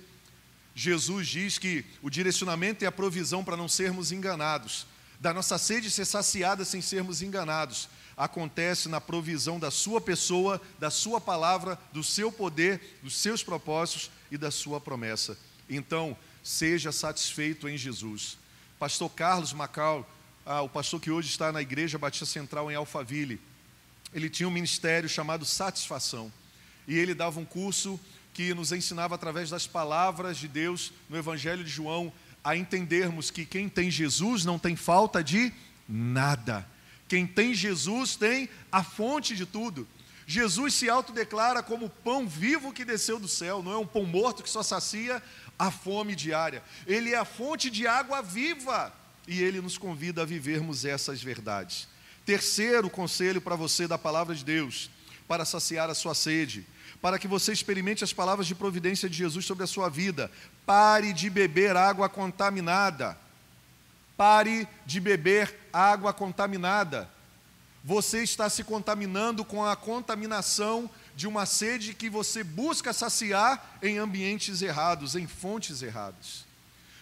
[0.74, 4.88] Jesus diz que o direcionamento e a provisão para não sermos enganados,
[5.20, 7.88] da nossa sede ser saciada sem sermos enganados,
[8.18, 14.10] acontece na provisão da sua pessoa, da sua palavra, do seu poder, dos seus propósitos
[14.32, 15.38] e da sua promessa.
[15.70, 18.36] Então, seja satisfeito em Jesus.
[18.80, 20.10] Pastor Carlos Macau,
[20.44, 23.40] ah, o pastor que hoje está na Igreja Batista Central em Alphaville,
[24.14, 26.32] ele tinha um ministério chamado Satisfação.
[26.88, 28.00] E ele dava um curso
[28.34, 32.12] que nos ensinava através das palavras de Deus no Evangelho de João
[32.44, 35.54] a entendermos que quem tem Jesus não tem falta de
[35.88, 36.68] nada.
[37.08, 39.88] Quem tem Jesus tem a fonte de tudo.
[40.26, 44.42] Jesus se autodeclara como pão vivo que desceu do céu, não é um pão morto
[44.42, 45.22] que só sacia
[45.60, 46.64] a fome diária.
[46.88, 48.94] Ele é a fonte de água viva
[49.28, 51.88] e ele nos convida a vivermos essas verdades.
[52.26, 54.90] Terceiro conselho para você da palavra de Deus,
[55.28, 56.66] para saciar a sua sede,
[57.02, 60.32] para que você experimente as palavras de providência de Jesus sobre a sua vida.
[60.66, 63.18] Pare de beber água contaminada.
[64.16, 67.10] Pare de beber água contaminada.
[67.84, 73.98] Você está se contaminando com a contaminação de uma sede que você busca saciar em
[73.98, 76.46] ambientes errados, em fontes erradas.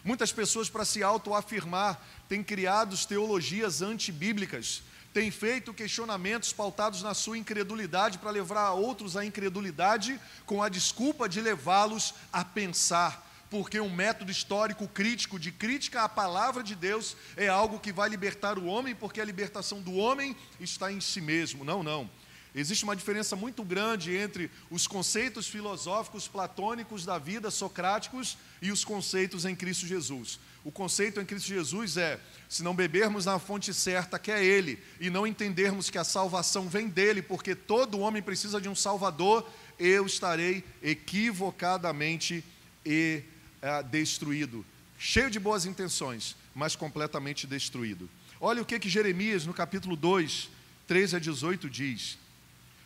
[0.04, 2.00] Muitas pessoas, para se autoafirmar,
[2.30, 4.82] têm criado teologias antibíblicas,
[5.14, 11.28] tem feito questionamentos pautados na sua incredulidade para levar outros à incredulidade, com a desculpa
[11.28, 17.18] de levá-los a pensar, porque um método histórico crítico de crítica à palavra de Deus
[17.36, 21.20] é algo que vai libertar o homem, porque a libertação do homem está em si
[21.20, 21.64] mesmo.
[21.64, 22.10] Não, não.
[22.54, 28.84] Existe uma diferença muito grande entre os conceitos filosóficos platônicos da vida, socráticos, e os
[28.84, 30.40] conceitos em Cristo Jesus.
[30.64, 34.80] O conceito em Cristo Jesus é: se não bebermos na fonte certa, que é Ele,
[35.00, 39.50] e não entendermos que a salvação vem dele, porque todo homem precisa de um Salvador,
[39.80, 42.44] eu estarei equivocadamente
[42.86, 43.24] e,
[43.62, 44.66] é, destruído,
[44.98, 48.10] cheio de boas intenções, mas completamente destruído.
[48.42, 50.50] Olha o que, que Jeremias, no capítulo 2,
[50.88, 52.18] 13 a 18, diz.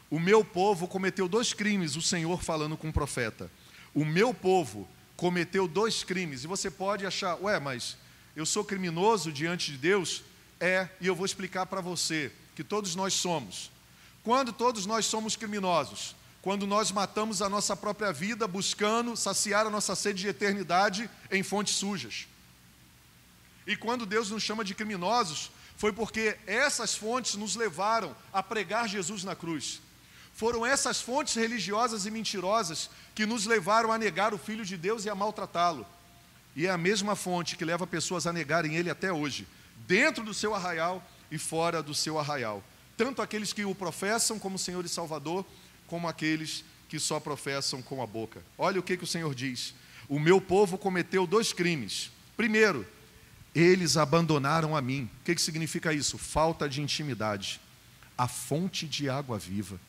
[0.09, 3.49] O meu povo cometeu dois crimes, o Senhor falando com o profeta.
[3.95, 4.87] O meu povo
[5.23, 6.43] cometeu dois crimes.
[6.43, 7.95] E você pode achar, ué, mas
[8.35, 10.21] eu sou criminoso diante de Deus?
[10.59, 13.71] É, e eu vou explicar para você que todos nós somos.
[14.21, 16.13] Quando todos nós somos criminosos?
[16.41, 21.41] Quando nós matamos a nossa própria vida buscando saciar a nossa sede de eternidade em
[21.41, 22.27] fontes sujas.
[23.65, 28.89] E quando Deus nos chama de criminosos, foi porque essas fontes nos levaram a pregar
[28.89, 29.79] Jesus na cruz.
[30.33, 35.05] Foram essas fontes religiosas e mentirosas que nos levaram a negar o Filho de Deus
[35.05, 35.85] e a maltratá-lo.
[36.55, 39.47] E é a mesma fonte que leva pessoas a negarem ele até hoje,
[39.87, 42.63] dentro do seu arraial e fora do seu arraial.
[42.97, 45.45] Tanto aqueles que o professam como Senhor e Salvador,
[45.87, 48.41] como aqueles que só professam com a boca.
[48.57, 49.73] Olha o que, que o Senhor diz:
[50.07, 52.11] O meu povo cometeu dois crimes.
[52.37, 52.85] Primeiro,
[53.53, 55.09] eles abandonaram a mim.
[55.21, 56.17] O que, que significa isso?
[56.17, 57.59] Falta de intimidade.
[58.17, 59.79] A fonte de água viva.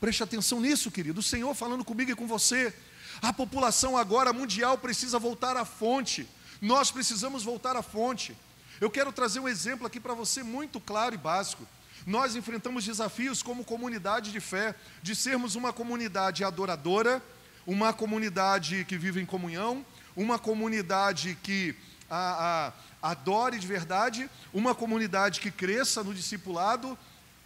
[0.00, 1.20] Preste atenção nisso, querido.
[1.20, 2.74] O Senhor falando comigo e com você.
[3.22, 6.28] A população agora mundial precisa voltar à fonte.
[6.60, 8.36] Nós precisamos voltar à fonte.
[8.80, 11.66] Eu quero trazer um exemplo aqui para você muito claro e básico.
[12.06, 17.22] Nós enfrentamos desafios como comunidade de fé, de sermos uma comunidade adoradora,
[17.66, 19.84] uma comunidade que vive em comunhão,
[20.14, 21.74] uma comunidade que
[22.08, 22.72] a,
[23.02, 26.96] a, adore de verdade, uma comunidade que cresça no discipulado,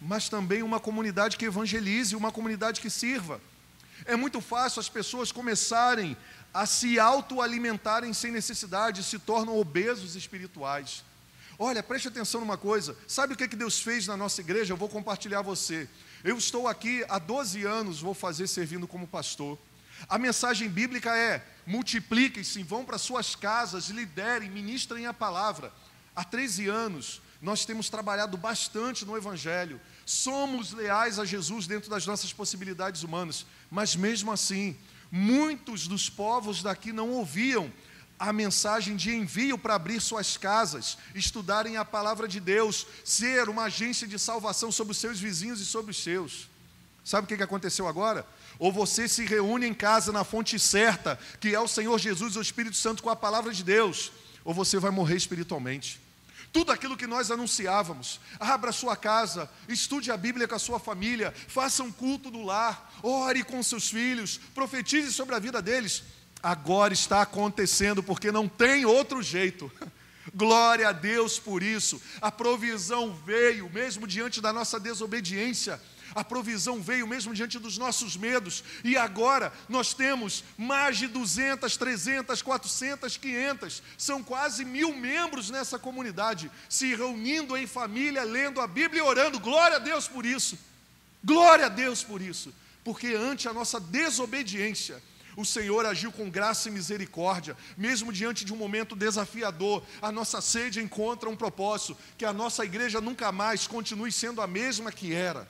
[0.01, 3.39] mas também uma comunidade que evangelize, uma comunidade que sirva.
[4.05, 6.17] É muito fácil as pessoas começarem
[6.51, 11.03] a se autoalimentarem sem necessidade, se tornam obesos espirituais.
[11.59, 12.97] Olha, preste atenção numa coisa.
[13.07, 14.73] Sabe o que, que Deus fez na nossa igreja?
[14.73, 15.87] Eu vou compartilhar você.
[16.23, 19.59] Eu estou aqui há 12 anos, vou fazer servindo como pastor.
[20.09, 25.71] A mensagem bíblica é: multipliquem-se, vão para suas casas, liderem, ministrem a palavra.
[26.15, 32.05] Há 13 anos, nós temos trabalhado bastante no Evangelho, somos leais a Jesus dentro das
[32.05, 34.77] nossas possibilidades humanas, mas mesmo assim,
[35.11, 37.71] muitos dos povos daqui não ouviam
[38.19, 43.63] a mensagem de envio para abrir suas casas, estudarem a palavra de Deus, ser uma
[43.63, 46.47] agência de salvação sobre os seus vizinhos e sobre os seus.
[47.03, 48.23] Sabe o que aconteceu agora?
[48.59, 52.41] Ou você se reúne em casa na fonte certa, que é o Senhor Jesus, o
[52.41, 54.11] Espírito Santo, com a palavra de Deus,
[54.45, 55.99] ou você vai morrer espiritualmente.
[56.51, 61.33] Tudo aquilo que nós anunciávamos, abra sua casa, estude a Bíblia com a sua família,
[61.47, 66.03] faça um culto do lar, ore com seus filhos, profetize sobre a vida deles.
[66.43, 69.71] Agora está acontecendo porque não tem outro jeito.
[70.35, 72.01] Glória a Deus por isso.
[72.21, 75.81] A provisão veio, mesmo diante da nossa desobediência.
[76.13, 81.77] A provisão veio mesmo diante dos nossos medos, e agora nós temos mais de 200,
[81.77, 88.67] 300, 400, 500, são quase mil membros nessa comunidade, se reunindo em família, lendo a
[88.67, 89.39] Bíblia e orando.
[89.39, 90.57] Glória a Deus por isso,
[91.23, 92.53] glória a Deus por isso,
[92.83, 95.01] porque ante a nossa desobediência,
[95.37, 99.81] o Senhor agiu com graça e misericórdia, mesmo diante de um momento desafiador.
[100.01, 104.47] A nossa sede encontra um propósito: que a nossa igreja nunca mais continue sendo a
[104.47, 105.47] mesma que era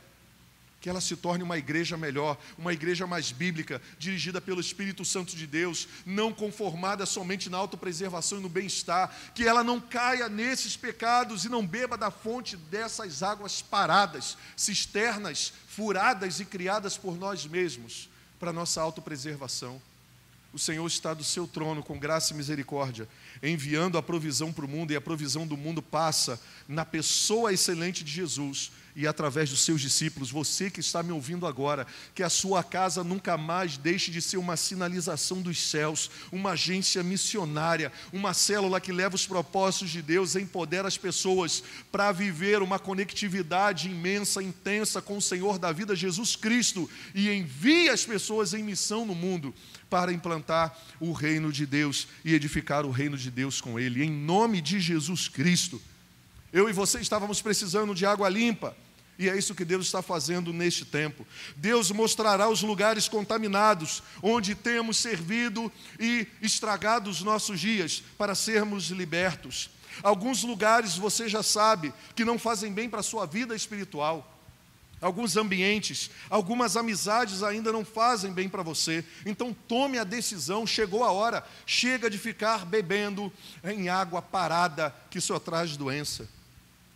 [0.81, 5.35] que ela se torne uma igreja melhor, uma igreja mais bíblica, dirigida pelo Espírito Santo
[5.35, 10.75] de Deus, não conformada somente na autopreservação e no bem-estar, que ela não caia nesses
[10.75, 17.45] pecados e não beba da fonte dessas águas paradas, cisternas, furadas e criadas por nós
[17.45, 18.09] mesmos,
[18.39, 19.79] para nossa autopreservação.
[20.53, 23.07] O Senhor está do seu trono com graça e misericórdia,
[23.41, 28.03] enviando a provisão para o mundo, e a provisão do mundo passa na pessoa excelente
[28.03, 32.29] de Jesus, e através dos seus discípulos, você que está me ouvindo agora, que a
[32.29, 38.33] sua casa nunca mais deixe de ser uma sinalização dos céus, uma agência missionária, uma
[38.33, 44.43] célula que leva os propósitos de Deus, empodera as pessoas para viver uma conectividade imensa,
[44.43, 49.15] intensa com o Senhor da vida, Jesus Cristo, e envia as pessoas em missão no
[49.15, 49.53] mundo
[49.89, 54.09] para implantar o reino de Deus e edificar o reino de Deus com ele, em
[54.09, 55.81] nome de Jesus Cristo.
[56.51, 58.75] Eu e você estávamos precisando de água limpa.
[59.19, 61.27] E é isso que Deus está fazendo neste tempo.
[61.55, 68.85] Deus mostrará os lugares contaminados, onde temos servido e estragado os nossos dias, para sermos
[68.85, 69.69] libertos.
[70.01, 74.40] Alguns lugares você já sabe que não fazem bem para a sua vida espiritual.
[75.01, 79.03] Alguns ambientes, algumas amizades ainda não fazem bem para você.
[79.25, 83.33] Então tome a decisão, chegou a hora, chega de ficar bebendo
[83.63, 86.29] em água parada que só traz doença.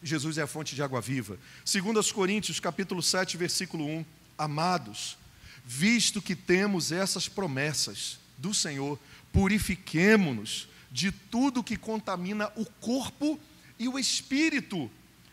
[0.04, 1.40] Jesus é a fonte de água viva.
[1.66, 4.06] Segundo aos Coríntios, capítulo 7, versículo 1.
[4.38, 5.18] Amados,
[5.66, 9.00] visto que temos essas promessas do Senhor,
[9.34, 13.40] purifiquemo-nos de tudo que contamina o corpo
[13.80, 14.92] e o espírito,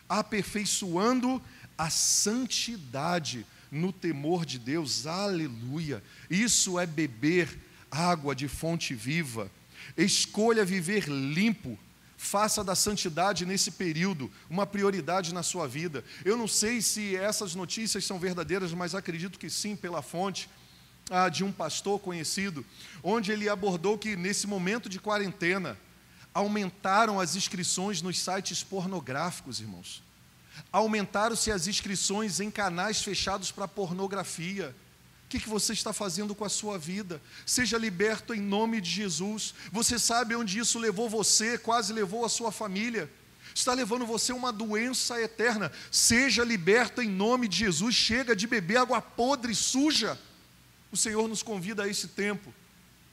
[0.08, 1.40] aperfeiçoando
[1.76, 5.06] a santidade no temor de Deus.
[5.06, 6.02] Aleluia.
[6.28, 7.58] Isso é beber
[7.90, 9.50] água de fonte viva.
[9.96, 11.78] Escolha viver limpo.
[12.16, 16.04] Faça da santidade nesse período uma prioridade na sua vida.
[16.24, 20.48] Eu não sei se essas notícias são verdadeiras, mas acredito que sim, pela fonte
[21.10, 22.64] ah, de um pastor conhecido,
[23.02, 25.76] onde ele abordou que nesse momento de quarentena
[26.32, 30.02] aumentaram as inscrições nos sites pornográficos, irmãos.
[30.72, 34.74] Aumentaram-se as inscrições em canais fechados para pornografia
[35.32, 37.18] que, que você está fazendo com a sua vida?
[37.46, 39.54] Seja liberto em nome de Jesus.
[39.72, 43.10] Você sabe onde isso levou você, quase levou a sua família.
[43.54, 45.72] Está levando você a uma doença eterna.
[45.90, 47.94] Seja liberto em nome de Jesus.
[47.94, 50.20] Chega de beber água podre, suja.
[50.90, 52.52] O Senhor nos convida a esse tempo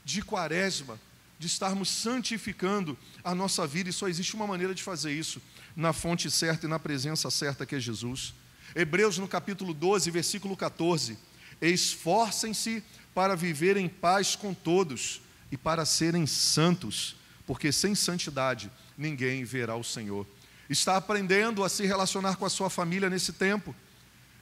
[0.03, 0.99] de quaresma,
[1.39, 5.41] de estarmos santificando a nossa vida, e só existe uma maneira de fazer isso,
[5.73, 8.33] na fonte certa e na presença certa que é Jesus.
[8.75, 11.17] Hebreus no capítulo 12, versículo 14
[11.61, 12.83] Esforcem-se
[13.13, 15.21] para viver em paz com todos
[15.51, 17.15] e para serem santos,
[17.45, 20.27] porque sem santidade ninguém verá o Senhor.
[20.69, 23.75] Está aprendendo a se relacionar com a sua família nesse tempo,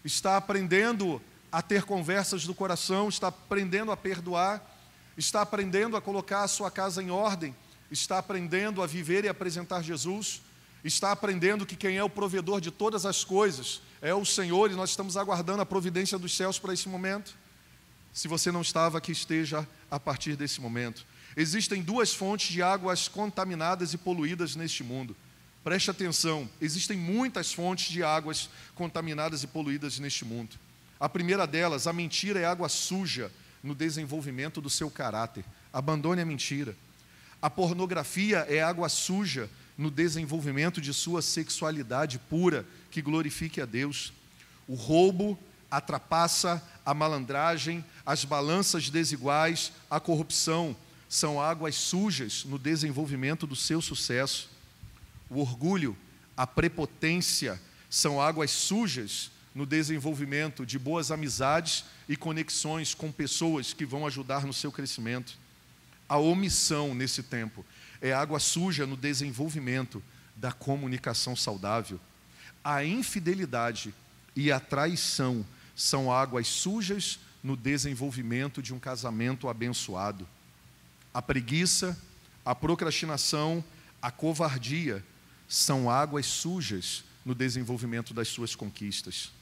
[0.04, 1.22] está aprendendo
[1.52, 4.77] a ter conversas do coração, está aprendendo a perdoar,
[5.18, 7.56] está aprendendo a colocar a sua casa em ordem,
[7.90, 10.42] está aprendendo a viver e apresentar Jesus,
[10.84, 14.76] está aprendendo que quem é o provedor de todas as coisas é o Senhor e
[14.76, 17.36] nós estamos aguardando a providência dos céus para esse momento.
[18.14, 21.06] Se você não estava, que esteja a partir desse momento.
[21.36, 25.16] Existem duas fontes de águas contaminadas e poluídas neste mundo.
[25.64, 30.56] Preste atenção, existem muitas fontes de águas contaminadas e poluídas neste mundo.
[31.00, 33.32] A primeira delas, a mentira é água suja
[33.64, 35.44] no desenvolvimento do seu caráter.
[35.72, 36.76] Abandone a mentira.
[37.42, 44.12] A pornografia é água suja no desenvolvimento de sua sexualidade pura, que glorifique a Deus.
[44.68, 45.38] O roubo,
[45.70, 50.76] a trapaça, a malandragem, as balanças desiguais, a corrupção
[51.10, 54.50] são águas sujas no desenvolvimento do seu sucesso.
[55.30, 55.96] O orgulho,
[56.36, 63.88] a prepotência são águas sujas no desenvolvimento de boas amizades e conexões com pessoas que
[63.88, 65.36] vão ajudar no seu crescimento.
[66.08, 67.66] A omissão nesse tempo
[68.00, 70.02] é água suja no desenvolvimento
[70.36, 72.00] da comunicação saudável.
[72.64, 73.96] A infidelidade
[74.36, 75.44] e a traição
[75.76, 80.28] são águas sujas no desenvolvimento de um casamento abençoado.
[81.12, 82.00] A preguiça,
[82.46, 83.64] a procrastinação,
[84.00, 85.04] a covardia
[85.48, 89.36] são águas sujas no desenvolvimento das suas conquistas.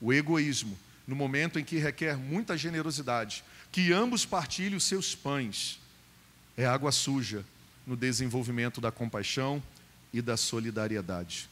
[0.00, 3.42] O egoísmo, no momento em que requer muita generosidade,
[3.72, 5.80] que ambos partilhem os seus pães,
[6.56, 7.44] é água suja
[7.86, 9.62] no desenvolvimento da compaixão
[10.12, 11.48] e da solidariedade.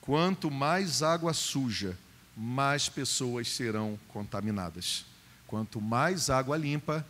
[0.00, 1.98] Quanto mais água suja,
[2.36, 5.04] mais pessoas serão contaminadas.
[5.46, 7.04] Quanto mais água limpa,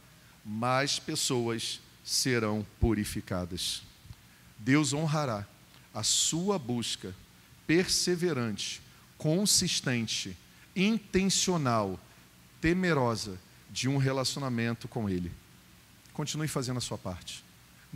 [0.44, 3.82] mais pessoas serão purificadas.
[4.58, 5.46] Deus honrará
[5.92, 7.14] a sua busca
[7.66, 8.80] perseverante,
[9.18, 10.36] consistente,
[10.76, 11.98] intencional,
[12.60, 13.38] temerosa
[13.70, 15.32] de um relacionamento com Ele.
[16.12, 17.46] Continue fazendo a sua parte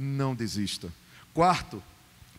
[0.01, 0.93] não desista.
[1.35, 1.83] Quarto,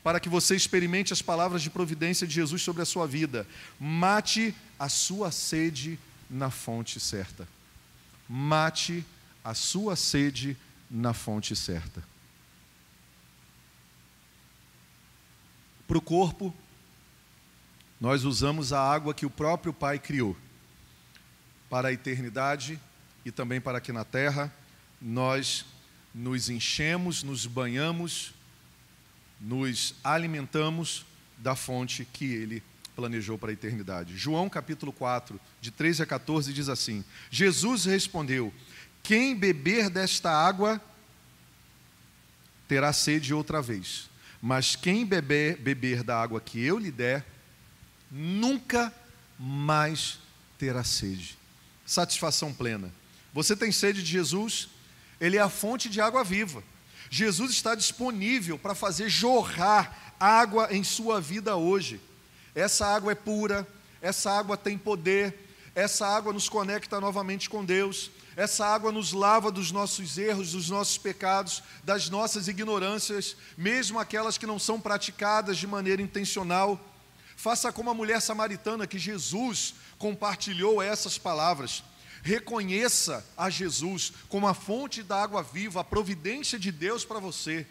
[0.04, 3.48] para que você experimente as palavras de providência de Jesus sobre a sua vida,
[3.80, 7.48] mate a sua sede na fonte certa.
[8.28, 9.06] Mate
[9.44, 10.58] a sua sede
[10.90, 12.04] na fonte certa.
[15.88, 16.54] Para o corpo,
[18.02, 20.36] nós usamos a água que o próprio Pai criou.
[21.70, 22.80] Para a eternidade
[23.24, 24.52] e também para aqui na terra,
[25.00, 25.64] nós
[26.14, 28.34] nos enchemos, nos banhamos,
[29.40, 31.06] nos alimentamos
[31.38, 32.64] da fonte que ele
[32.96, 34.18] planejou para a eternidade.
[34.18, 38.52] João capítulo 4, de 13 a 14, diz assim: Jesus respondeu:
[39.04, 40.82] Quem beber desta água
[42.68, 44.10] terá sede outra vez,
[44.42, 47.26] mas quem beber, beber da água que eu lhe der,
[48.12, 48.94] nunca
[49.40, 50.20] mais
[50.58, 51.38] terá sede.
[51.86, 52.92] Satisfação plena.
[53.34, 54.70] Você tem sede de Jesus?
[55.20, 56.64] Ele é a fonte de água viva.
[57.10, 62.00] Jesus está disponível para fazer jorrar água em sua vida hoje.
[62.54, 63.68] Essa água é pura,
[64.02, 65.38] essa água tem poder,
[65.74, 70.70] essa água nos conecta novamente com Deus, essa água nos lava dos nossos erros, dos
[70.70, 76.80] nossos pecados, das nossas ignorâncias, mesmo aquelas que não são praticadas de maneira intencional.
[77.36, 81.84] Faça como a mulher samaritana que Jesus compartilhou essas palavras.
[82.24, 87.66] Reconheça a Jesus como a fonte da água viva, a providência de Deus para você.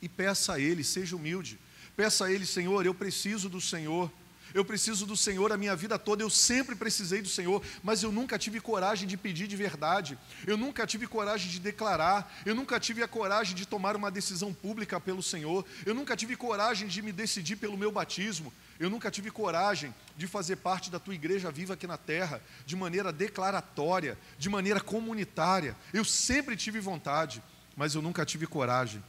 [0.00, 1.58] E peça a Ele, seja humilde.
[1.96, 4.10] Peça a Ele, Senhor, eu preciso do Senhor.
[4.54, 8.12] eu preciso do Senhor a minha vida toda, eu sempre precisei do Senhor, mas eu
[8.12, 10.16] nunca tive coragem de pedir de verdade,
[10.46, 14.54] eu nunca tive coragem de declarar, eu nunca tive a coragem de tomar uma decisão
[14.54, 19.10] pública pelo Senhor, eu nunca tive coragem de me decidir pelo meu batismo, eu nunca
[19.10, 24.18] tive coragem de fazer parte da tua igreja viva aqui na terra, de maneira declaratória,
[24.38, 25.76] de maneira comunitária.
[25.92, 27.42] Eu sempre tive vontade,
[27.76, 29.02] mas eu nunca tive coragem.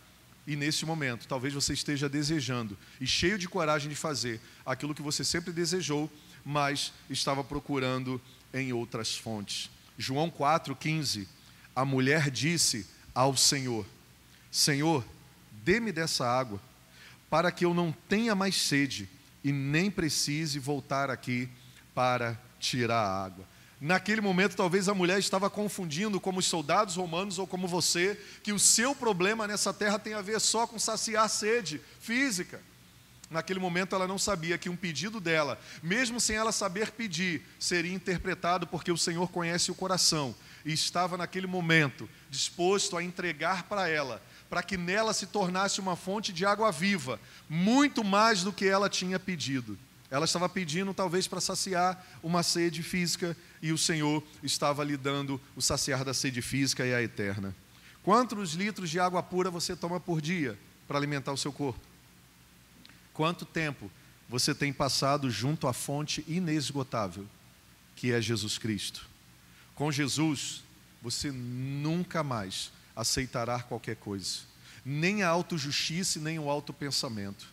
[0.48, 5.02] E nesse momento, talvez você esteja desejando e cheio de coragem de fazer aquilo que
[5.02, 6.10] você sempre desejou,
[6.44, 8.22] mas estava procurando
[8.54, 9.72] em outras fontes.
[9.98, 11.28] João 4,15:
[11.76, 12.86] A mulher disse
[13.16, 13.84] ao Senhor:
[14.52, 15.04] Senhor,
[15.64, 16.62] dê-me dessa água,
[17.28, 19.10] para que eu não tenha mais sede
[19.46, 21.48] e nem precise voltar aqui
[21.94, 23.48] para tirar a água.
[23.80, 28.52] Naquele momento, talvez a mulher estava confundindo, como os soldados romanos ou como você, que
[28.52, 32.60] o seu problema nessa terra tem a ver só com saciar sede física.
[33.30, 37.94] Naquele momento, ela não sabia que um pedido dela, mesmo sem ela saber pedir, seria
[37.94, 40.34] interpretado porque o Senhor conhece o coração
[40.66, 44.20] e estava naquele momento disposto a entregar para ela
[44.56, 48.90] para que nela se tornasse uma fonte de água viva, muito mais do que ela
[48.90, 49.78] tinha pedido.
[50.10, 55.42] Ela estava pedindo, talvez, para saciar uma sede física, e o Senhor estava lhe dando
[55.58, 57.54] o saciar da sede física e a eterna.
[58.02, 61.82] Quantos litros de água pura você toma por dia para alimentar o seu corpo?
[63.14, 63.92] Quanto tempo
[64.30, 67.26] você tem passado junto à fonte inesgotável,
[67.94, 69.06] que é Jesus Cristo?
[69.76, 70.64] Com Jesus,
[71.02, 74.40] você nunca mais aceitará qualquer coisa,
[74.84, 77.48] nem a autojustiça, nem o autopensamento.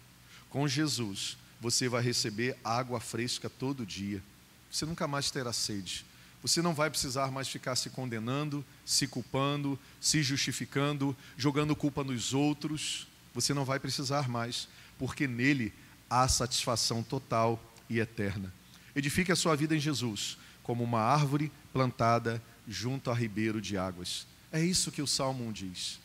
[0.49, 4.22] Com Jesus, você vai receber água fresca todo dia.
[4.70, 6.05] Você nunca mais terá sede.
[6.43, 12.34] Você não vai precisar mais ficar se condenando, se culpando, se justificando, jogando culpa nos
[12.34, 13.07] outros.
[13.32, 14.68] Você não vai precisar mais,
[14.99, 15.72] porque nele
[16.11, 18.53] há satisfação total e eterna.
[18.95, 24.26] Edifique a sua vida em Jesus, como uma árvore plantada junto a ribeiro de águas.
[24.53, 25.99] É isso que o Salmo 1 diz.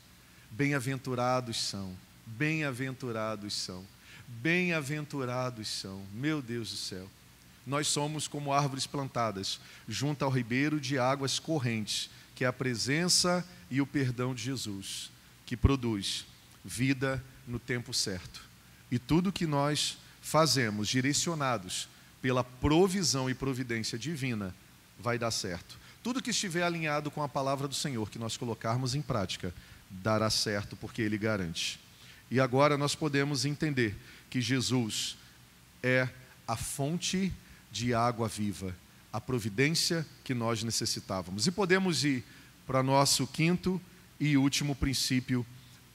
[0.49, 1.93] Bem-aventurados são,
[2.25, 3.85] bem-aventurados são,
[4.25, 7.09] bem-aventurados são, meu Deus do céu.
[7.65, 13.45] Nós somos como árvores plantadas junto ao ribeiro de águas correntes, que é a presença
[13.69, 15.11] e o perdão de Jesus,
[15.45, 16.25] que produz
[16.63, 18.41] vida no tempo certo.
[18.89, 21.89] E tudo que nós fazemos direcionados
[22.21, 24.55] pela provisão e providência divina
[24.97, 25.77] vai dar certo.
[26.07, 29.53] Tudo que estiver alinhado com a palavra do Senhor, que nós colocarmos em prática,
[29.89, 31.77] dará certo, porque Ele garante.
[32.31, 33.93] E agora nós podemos entender
[34.29, 35.17] que Jesus
[35.83, 36.07] é
[36.47, 37.33] a fonte
[37.73, 38.73] de água viva,
[39.11, 41.45] a providência que nós necessitávamos.
[41.45, 42.23] E podemos ir
[42.65, 43.81] para nosso quinto
[44.17, 45.45] e último princípio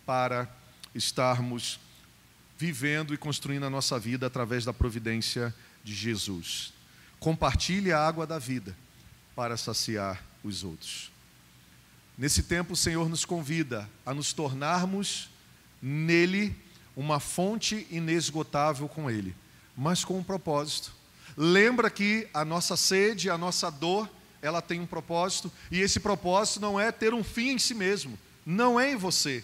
[0.04, 0.46] para
[0.94, 1.80] estarmos
[2.58, 6.74] vivendo e construindo a nossa vida através da providência de Jesus.
[7.18, 8.76] Compartilhe a água da vida
[9.34, 11.10] para saciar os outros.
[12.16, 15.30] Nesse tempo, o Senhor nos convida a nos tornarmos
[15.80, 16.54] nele
[16.96, 19.34] uma fonte inesgotável com Ele,
[19.76, 20.92] mas com um propósito.
[21.36, 24.08] Lembra que a nossa sede, a nossa dor,
[24.42, 28.18] ela tem um propósito, e esse propósito não é ter um fim em si mesmo,
[28.44, 29.42] não é em você,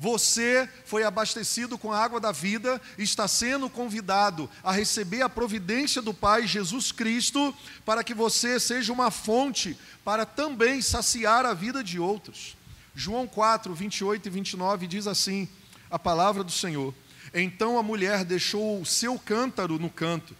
[0.00, 6.00] você foi abastecido com a água da vida está sendo convidado a receber a providência
[6.00, 11.84] do Pai Jesus Cristo para que você seja uma fonte para também saciar a vida
[11.84, 12.56] de outros.
[12.94, 15.46] João 4, 28 e 29 diz assim:
[15.90, 16.94] a palavra do Senhor.
[17.34, 20.34] Então a mulher deixou o seu cântaro no canto,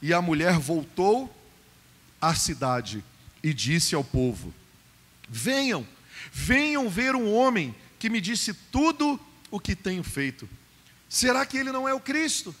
[0.00, 1.34] e a mulher voltou
[2.20, 3.04] à cidade
[3.42, 4.54] e disse ao povo:
[5.28, 5.84] Venham,
[6.32, 10.48] venham ver um homem que me disse tudo o que tenho feito.
[11.08, 12.52] Será que ele não é o Cristo?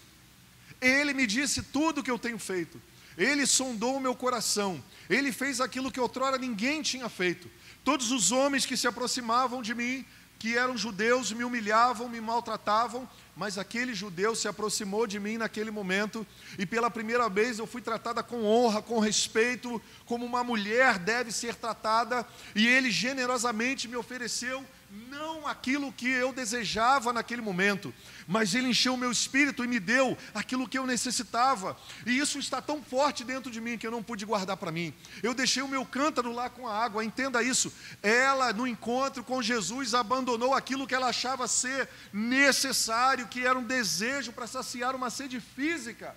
[0.80, 2.80] Ele me disse tudo o que eu tenho feito.
[3.18, 4.80] Ele sondou o meu coração.
[5.10, 7.50] Ele fez aquilo que outrora ninguém tinha feito.
[7.82, 10.06] Todos os homens que se aproximavam de mim,
[10.38, 15.72] que eram judeus, me humilhavam, me maltratavam, mas aquele judeu se aproximou de mim naquele
[15.72, 16.24] momento
[16.56, 21.32] e pela primeira vez eu fui tratada com honra, com respeito, como uma mulher deve
[21.32, 22.24] ser tratada,
[22.54, 27.94] e ele generosamente me ofereceu não aquilo que eu desejava naquele momento,
[28.26, 32.38] mas Ele encheu o meu espírito e me deu aquilo que eu necessitava, e isso
[32.38, 34.92] está tão forte dentro de mim que eu não pude guardar para mim.
[35.22, 37.72] Eu deixei o meu cântaro lá com a água, entenda isso.
[38.02, 43.64] Ela, no encontro com Jesus, abandonou aquilo que ela achava ser necessário, que era um
[43.64, 46.14] desejo para saciar uma sede física,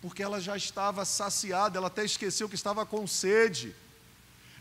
[0.00, 3.74] porque ela já estava saciada, ela até esqueceu que estava com sede.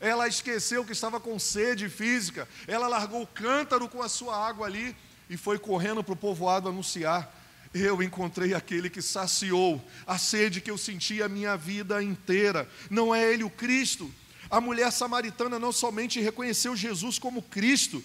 [0.05, 2.47] Ela esqueceu que estava com sede física.
[2.67, 4.95] Ela largou o cântaro com a sua água ali
[5.27, 7.33] e foi correndo para o povoado anunciar.
[7.73, 12.69] eu encontrei aquele que saciou a sede que eu sentia a minha vida inteira.
[12.87, 14.13] Não é ele o Cristo.
[14.47, 18.03] A mulher samaritana não somente reconheceu Jesus como Cristo,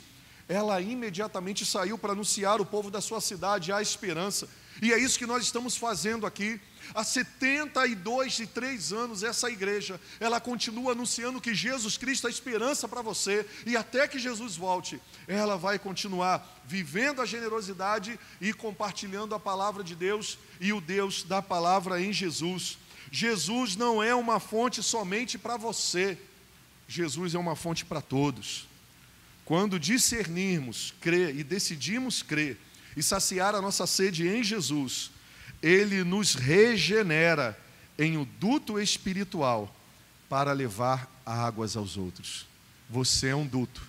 [0.49, 4.49] ela imediatamente saiu para anunciar o povo da sua cidade a esperança.
[4.81, 6.59] E é isso que nós estamos fazendo aqui.
[6.95, 12.89] Há 72 e 3 anos, essa igreja, ela continua anunciando que Jesus Cristo é esperança
[12.89, 19.35] para você, e até que Jesus volte, ela vai continuar vivendo a generosidade e compartilhando
[19.35, 22.79] a palavra de Deus e o Deus da palavra em Jesus.
[23.11, 26.19] Jesus não é uma fonte somente para você,
[26.87, 28.69] Jesus é uma fonte para todos.
[29.45, 32.57] Quando discernirmos, crer e decidimos crer
[32.97, 35.11] e saciar a nossa sede em Jesus,
[35.63, 37.59] Ele nos regenera
[37.99, 39.75] em um duto espiritual
[40.29, 42.47] para levar águas aos outros.
[42.89, 43.83] Você é um duto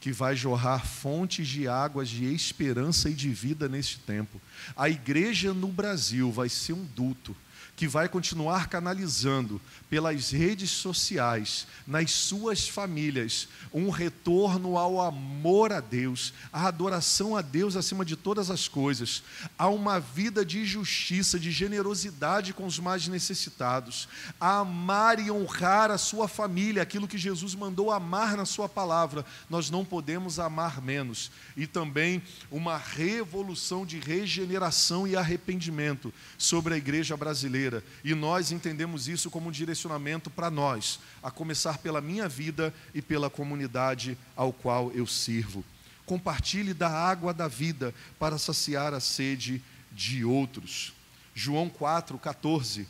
[0.00, 4.40] que vai jorrar fontes de águas de esperança e de vida neste tempo.
[4.76, 7.34] A igreja no Brasil vai ser um duto
[7.76, 9.60] que vai continuar canalizando
[9.90, 17.42] pelas redes sociais, nas suas famílias, um retorno ao amor a Deus, à adoração a
[17.42, 19.22] Deus acima de todas as coisas,
[19.58, 24.08] a uma vida de justiça, de generosidade com os mais necessitados,
[24.40, 29.24] a amar e honrar a sua família, aquilo que Jesus mandou amar na sua palavra,
[29.50, 36.76] nós não podemos amar menos, e também uma revolução de regeneração e arrependimento sobre a
[36.76, 37.63] igreja brasileira,
[38.02, 43.00] e nós entendemos isso como um direcionamento para nós, a começar pela minha vida e
[43.00, 45.64] pela comunidade ao qual eu sirvo.
[46.04, 49.62] Compartilhe da água da vida para saciar a sede
[49.92, 50.92] de outros.
[51.34, 52.86] João 4,14.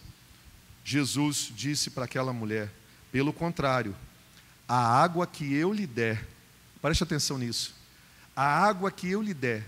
[0.84, 2.70] Jesus disse para aquela mulher:
[3.12, 3.94] pelo contrário,
[4.68, 6.26] a água que eu lhe der,
[6.82, 7.74] preste atenção nisso,
[8.34, 9.64] a água que eu lhe der,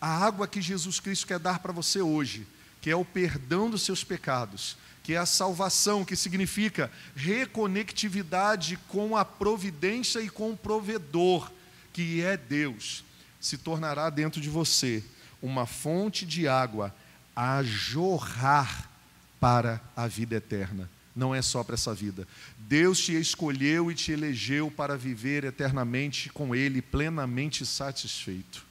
[0.00, 2.46] a água que Jesus Cristo quer dar para você hoje,
[2.86, 9.16] que é o perdão dos seus pecados, que é a salvação, que significa reconectividade com
[9.16, 11.50] a providência e com o provedor,
[11.92, 13.02] que é Deus,
[13.40, 15.02] se tornará dentro de você
[15.42, 16.94] uma fonte de água
[17.34, 18.88] a jorrar
[19.40, 20.88] para a vida eterna.
[21.12, 22.24] Não é só para essa vida.
[22.56, 28.64] Deus te escolheu e te elegeu para viver eternamente com Ele, plenamente satisfeito.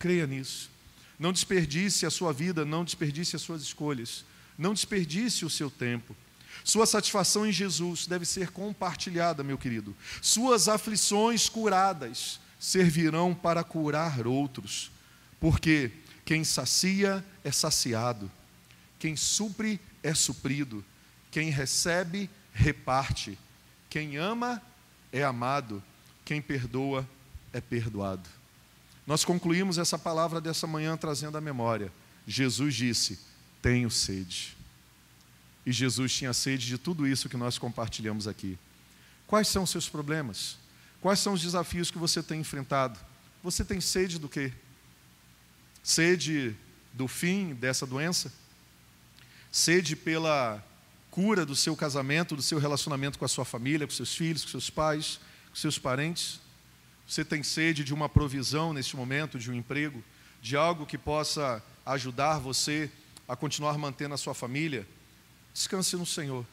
[0.00, 0.71] Creia nisso.
[1.18, 4.24] Não desperdice a sua vida, não desperdice as suas escolhas.
[4.56, 6.16] Não desperdice o seu tempo.
[6.64, 9.96] Sua satisfação em Jesus deve ser compartilhada, meu querido.
[10.20, 14.90] Suas aflições curadas servirão para curar outros,
[15.40, 15.90] porque
[16.24, 18.30] quem sacia é saciado,
[18.98, 20.84] quem supre é suprido,
[21.30, 23.36] quem recebe, reparte,
[23.90, 24.62] quem ama
[25.10, 25.82] é amado,
[26.24, 27.08] quem perdoa
[27.52, 28.28] é perdoado.
[29.06, 31.92] Nós concluímos essa palavra dessa manhã trazendo a memória.
[32.26, 33.18] Jesus disse:
[33.60, 34.56] tenho sede.
[35.64, 38.58] E Jesus tinha sede de tudo isso que nós compartilhamos aqui.
[39.26, 40.56] Quais são os seus problemas?
[41.00, 42.98] Quais são os desafios que você tem enfrentado?
[43.42, 44.52] Você tem sede do quê?
[45.82, 46.56] Sede
[46.92, 48.32] do fim dessa doença?
[49.50, 50.62] Sede pela
[51.10, 54.50] cura do seu casamento, do seu relacionamento com a sua família, com seus filhos, com
[54.50, 56.40] seus pais, com seus parentes?
[57.06, 60.02] Você tem sede de uma provisão neste momento, de um emprego,
[60.40, 62.90] de algo que possa ajudar você
[63.28, 64.86] a continuar mantendo a sua família,
[65.52, 66.46] descanse no Senhor.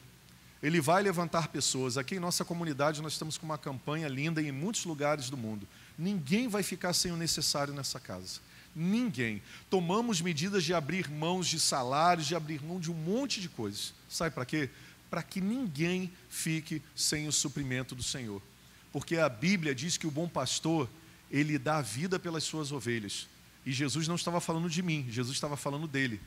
[0.62, 1.96] Ele vai levantar pessoas.
[1.96, 5.66] Aqui em nossa comunidade nós estamos com uma campanha linda em muitos lugares do mundo.
[5.98, 8.40] Ninguém vai ficar sem o necessário nessa casa.
[8.74, 9.42] Ninguém.
[9.68, 13.94] Tomamos medidas de abrir mãos de salários, de abrir mão de um monte de coisas.
[14.08, 14.70] Sabe para quê?
[15.08, 18.40] Para que ninguém fique sem o suprimento do Senhor.
[18.92, 20.88] Porque a Bíblia diz que o bom pastor,
[21.30, 23.28] ele dá vida pelas suas ovelhas.
[23.64, 26.20] E Jesus não estava falando de mim, Jesus estava falando dele.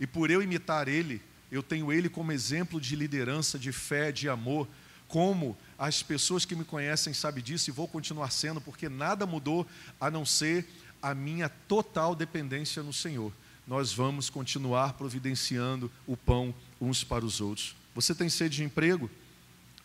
[0.00, 4.28] E por eu imitar ele, eu tenho ele como exemplo de liderança, de fé, de
[4.28, 4.68] amor,
[5.08, 9.66] como as pessoas que me conhecem sabem disso e vou continuar sendo, porque nada mudou
[10.00, 10.66] a não ser
[11.00, 13.32] a minha total dependência no Senhor.
[13.66, 17.76] Nós vamos continuar providenciando o pão uns para os outros.
[17.94, 19.10] Você tem sede de emprego?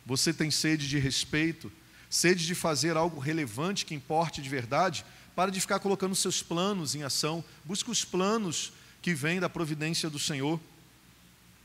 [0.05, 1.71] Você tem sede de respeito?
[2.12, 5.05] Sede de fazer algo relevante que importe de verdade?
[5.34, 7.41] Para de ficar colocando seus planos em ação.
[7.64, 10.59] Busque os planos que vem da providência do Senhor.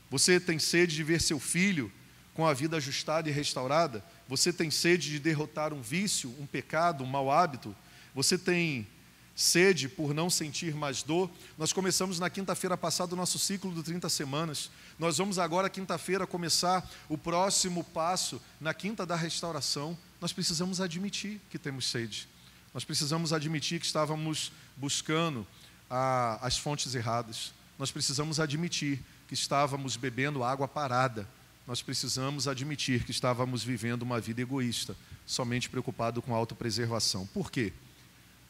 [0.09, 1.91] Você tem sede de ver seu filho
[2.33, 4.01] com a vida ajustada e restaurada?
[4.25, 7.75] Você tem sede de derrotar um vício, um pecado, um mau hábito?
[8.15, 8.87] Você tem
[9.35, 11.29] sede por não sentir mais dor?
[11.57, 14.71] Nós começamos na quinta-feira passada o nosso ciclo de 30 semanas.
[14.97, 19.97] Nós vamos agora, quinta-feira, começar o próximo passo na quinta da restauração.
[20.19, 22.27] Nós precisamos admitir que temos sede.
[22.73, 25.45] Nós precisamos admitir que estávamos buscando
[25.89, 27.53] a, as fontes erradas.
[27.77, 31.27] nós precisamos admitir que estávamos bebendo água parada.
[31.65, 34.95] Nós precisamos admitir que estávamos vivendo uma vida egoísta,
[35.25, 37.25] somente preocupado com autopreservação.
[37.27, 37.73] Por quê?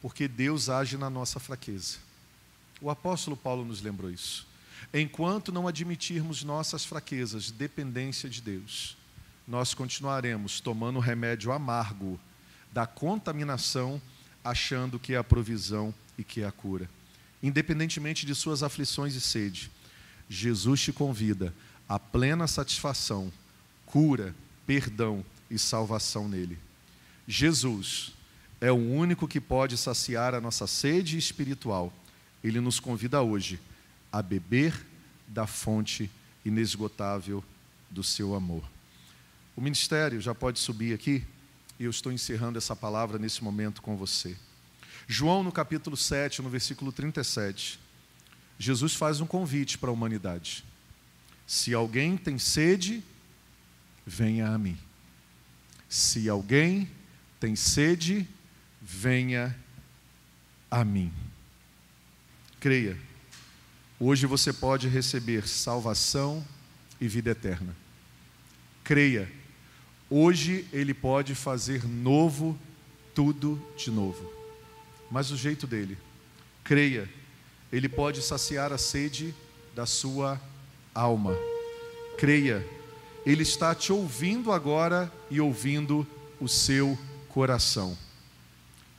[0.02, 1.98] Porque Deus age na nossa fraqueza.
[2.80, 4.48] O apóstolo Paulo nos lembrou isso.
[4.94, 8.97] Enquanto não admitirmos nossas fraquezas, dependência de Deus,
[9.48, 12.20] nós continuaremos tomando remédio amargo
[12.72, 14.02] da contaminação,
[14.44, 16.90] achando que é a provisão e que é a cura.
[17.42, 19.72] Independentemente de suas aflições e sede,
[20.30, 21.54] Jesus te convida
[21.88, 23.32] à plena satisfação,
[23.86, 24.36] cura,
[24.66, 26.60] perdão e salvação nele.
[27.26, 28.12] Jesus
[28.60, 31.94] é o único que pode saciar a nossa sede espiritual.
[32.44, 33.60] Ele nos convida hoje
[34.12, 34.86] a beber
[35.28, 36.10] da fonte
[36.44, 37.44] inesgotável
[37.90, 38.64] do seu amor.
[39.58, 41.24] O ministério já pode subir aqui,
[41.80, 44.38] e eu estou encerrando essa palavra nesse momento com você.
[45.08, 47.80] João, no capítulo 7, no versículo 37,
[48.60, 50.64] Jesus faz um convite para a humanidade.
[51.48, 53.04] Se alguém tem sede,
[54.06, 54.78] venha a mim.
[55.90, 56.88] Se alguém
[57.40, 58.28] tem sede,
[58.80, 59.58] venha
[60.70, 61.12] a mim.
[62.60, 62.96] Creia,
[64.00, 66.46] hoje você pode receber salvação
[67.02, 67.76] e vida eterna.
[68.84, 69.32] Creia,
[70.10, 72.58] hoje Ele pode fazer novo
[73.14, 74.38] tudo de novo
[75.10, 75.98] mas do jeito dele.
[76.64, 77.10] Creia,
[77.72, 79.34] ele pode saciar a sede
[79.74, 80.40] da sua
[80.94, 81.36] alma.
[82.18, 82.66] Creia,
[83.26, 86.06] ele está te ouvindo agora e ouvindo
[86.40, 86.98] o seu
[87.30, 87.98] coração.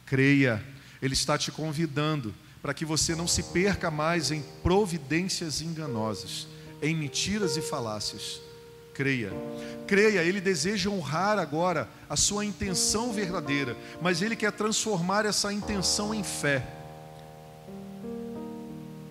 [0.06, 0.64] Creia,
[1.02, 6.46] ele está te convidando para que você não se perca mais em providências enganosas,
[6.82, 8.40] em mentiras e falácias
[8.98, 9.32] creia.
[9.86, 16.12] Creia, Ele deseja honrar agora a sua intenção verdadeira, mas Ele quer transformar essa intenção
[16.12, 16.66] em fé.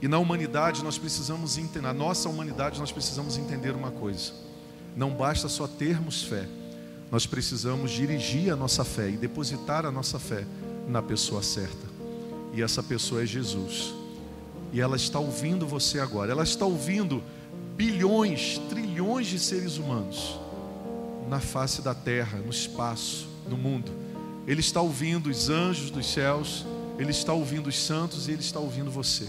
[0.02, 4.34] E na humanidade nós precisamos entender, na nossa humanidade nós precisamos entender uma coisa:
[4.94, 6.46] não basta só termos fé,
[7.10, 10.46] nós precisamos dirigir a nossa fé e depositar a nossa fé
[10.86, 11.88] na pessoa certa.
[12.54, 13.94] E essa pessoa é Jesus.
[14.74, 17.24] E ela está ouvindo você agora, ela está ouvindo
[17.78, 20.40] bilhões, trilhões de seres humanos
[21.30, 23.92] na face da terra, no espaço, no mundo.
[24.48, 26.66] Ele está ouvindo os anjos dos céus,
[26.98, 29.28] ele está ouvindo os santos e ele está ouvindo você.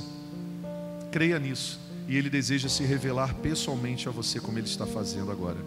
[1.12, 1.78] Creia nisso
[2.09, 5.59] e ele deseja se revelar pessoalmente a você como ele está fazendo agora.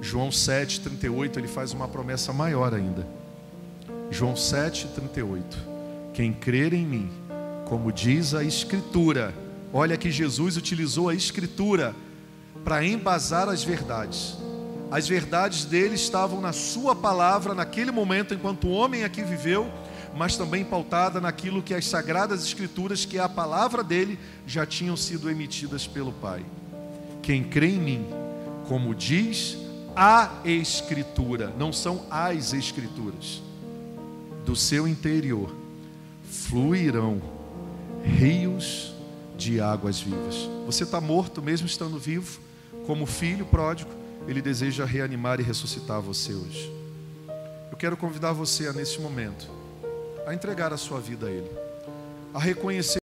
[0.00, 3.06] João 7:38, ele faz uma promessa maior ainda.
[4.10, 5.58] João 7:38.
[6.14, 7.10] Quem crer em mim,
[7.66, 9.34] como diz a escritura,
[9.76, 11.96] Olha que Jesus utilizou a Escritura
[12.64, 14.36] para embasar as verdades.
[14.88, 19.68] As verdades dele estavam na Sua palavra naquele momento, enquanto o homem aqui viveu,
[20.14, 24.16] mas também pautada naquilo que as Sagradas Escrituras, que é a palavra dele,
[24.46, 26.46] já tinham sido emitidas pelo Pai.
[27.20, 28.06] Quem crê em mim,
[28.68, 29.58] como diz
[29.96, 33.42] a Escritura, não são as Escrituras,
[34.46, 35.52] do seu interior
[36.30, 37.20] fluirão
[38.04, 38.93] rios
[39.36, 40.48] de águas vivas.
[40.66, 42.40] Você está morto mesmo estando vivo,
[42.86, 43.90] como filho pródigo,
[44.26, 46.72] ele deseja reanimar e ressuscitar você hoje.
[47.70, 49.50] Eu quero convidar você a, nesse momento,
[50.26, 51.50] a entregar a sua vida a Ele,
[52.32, 52.98] a reconhecer.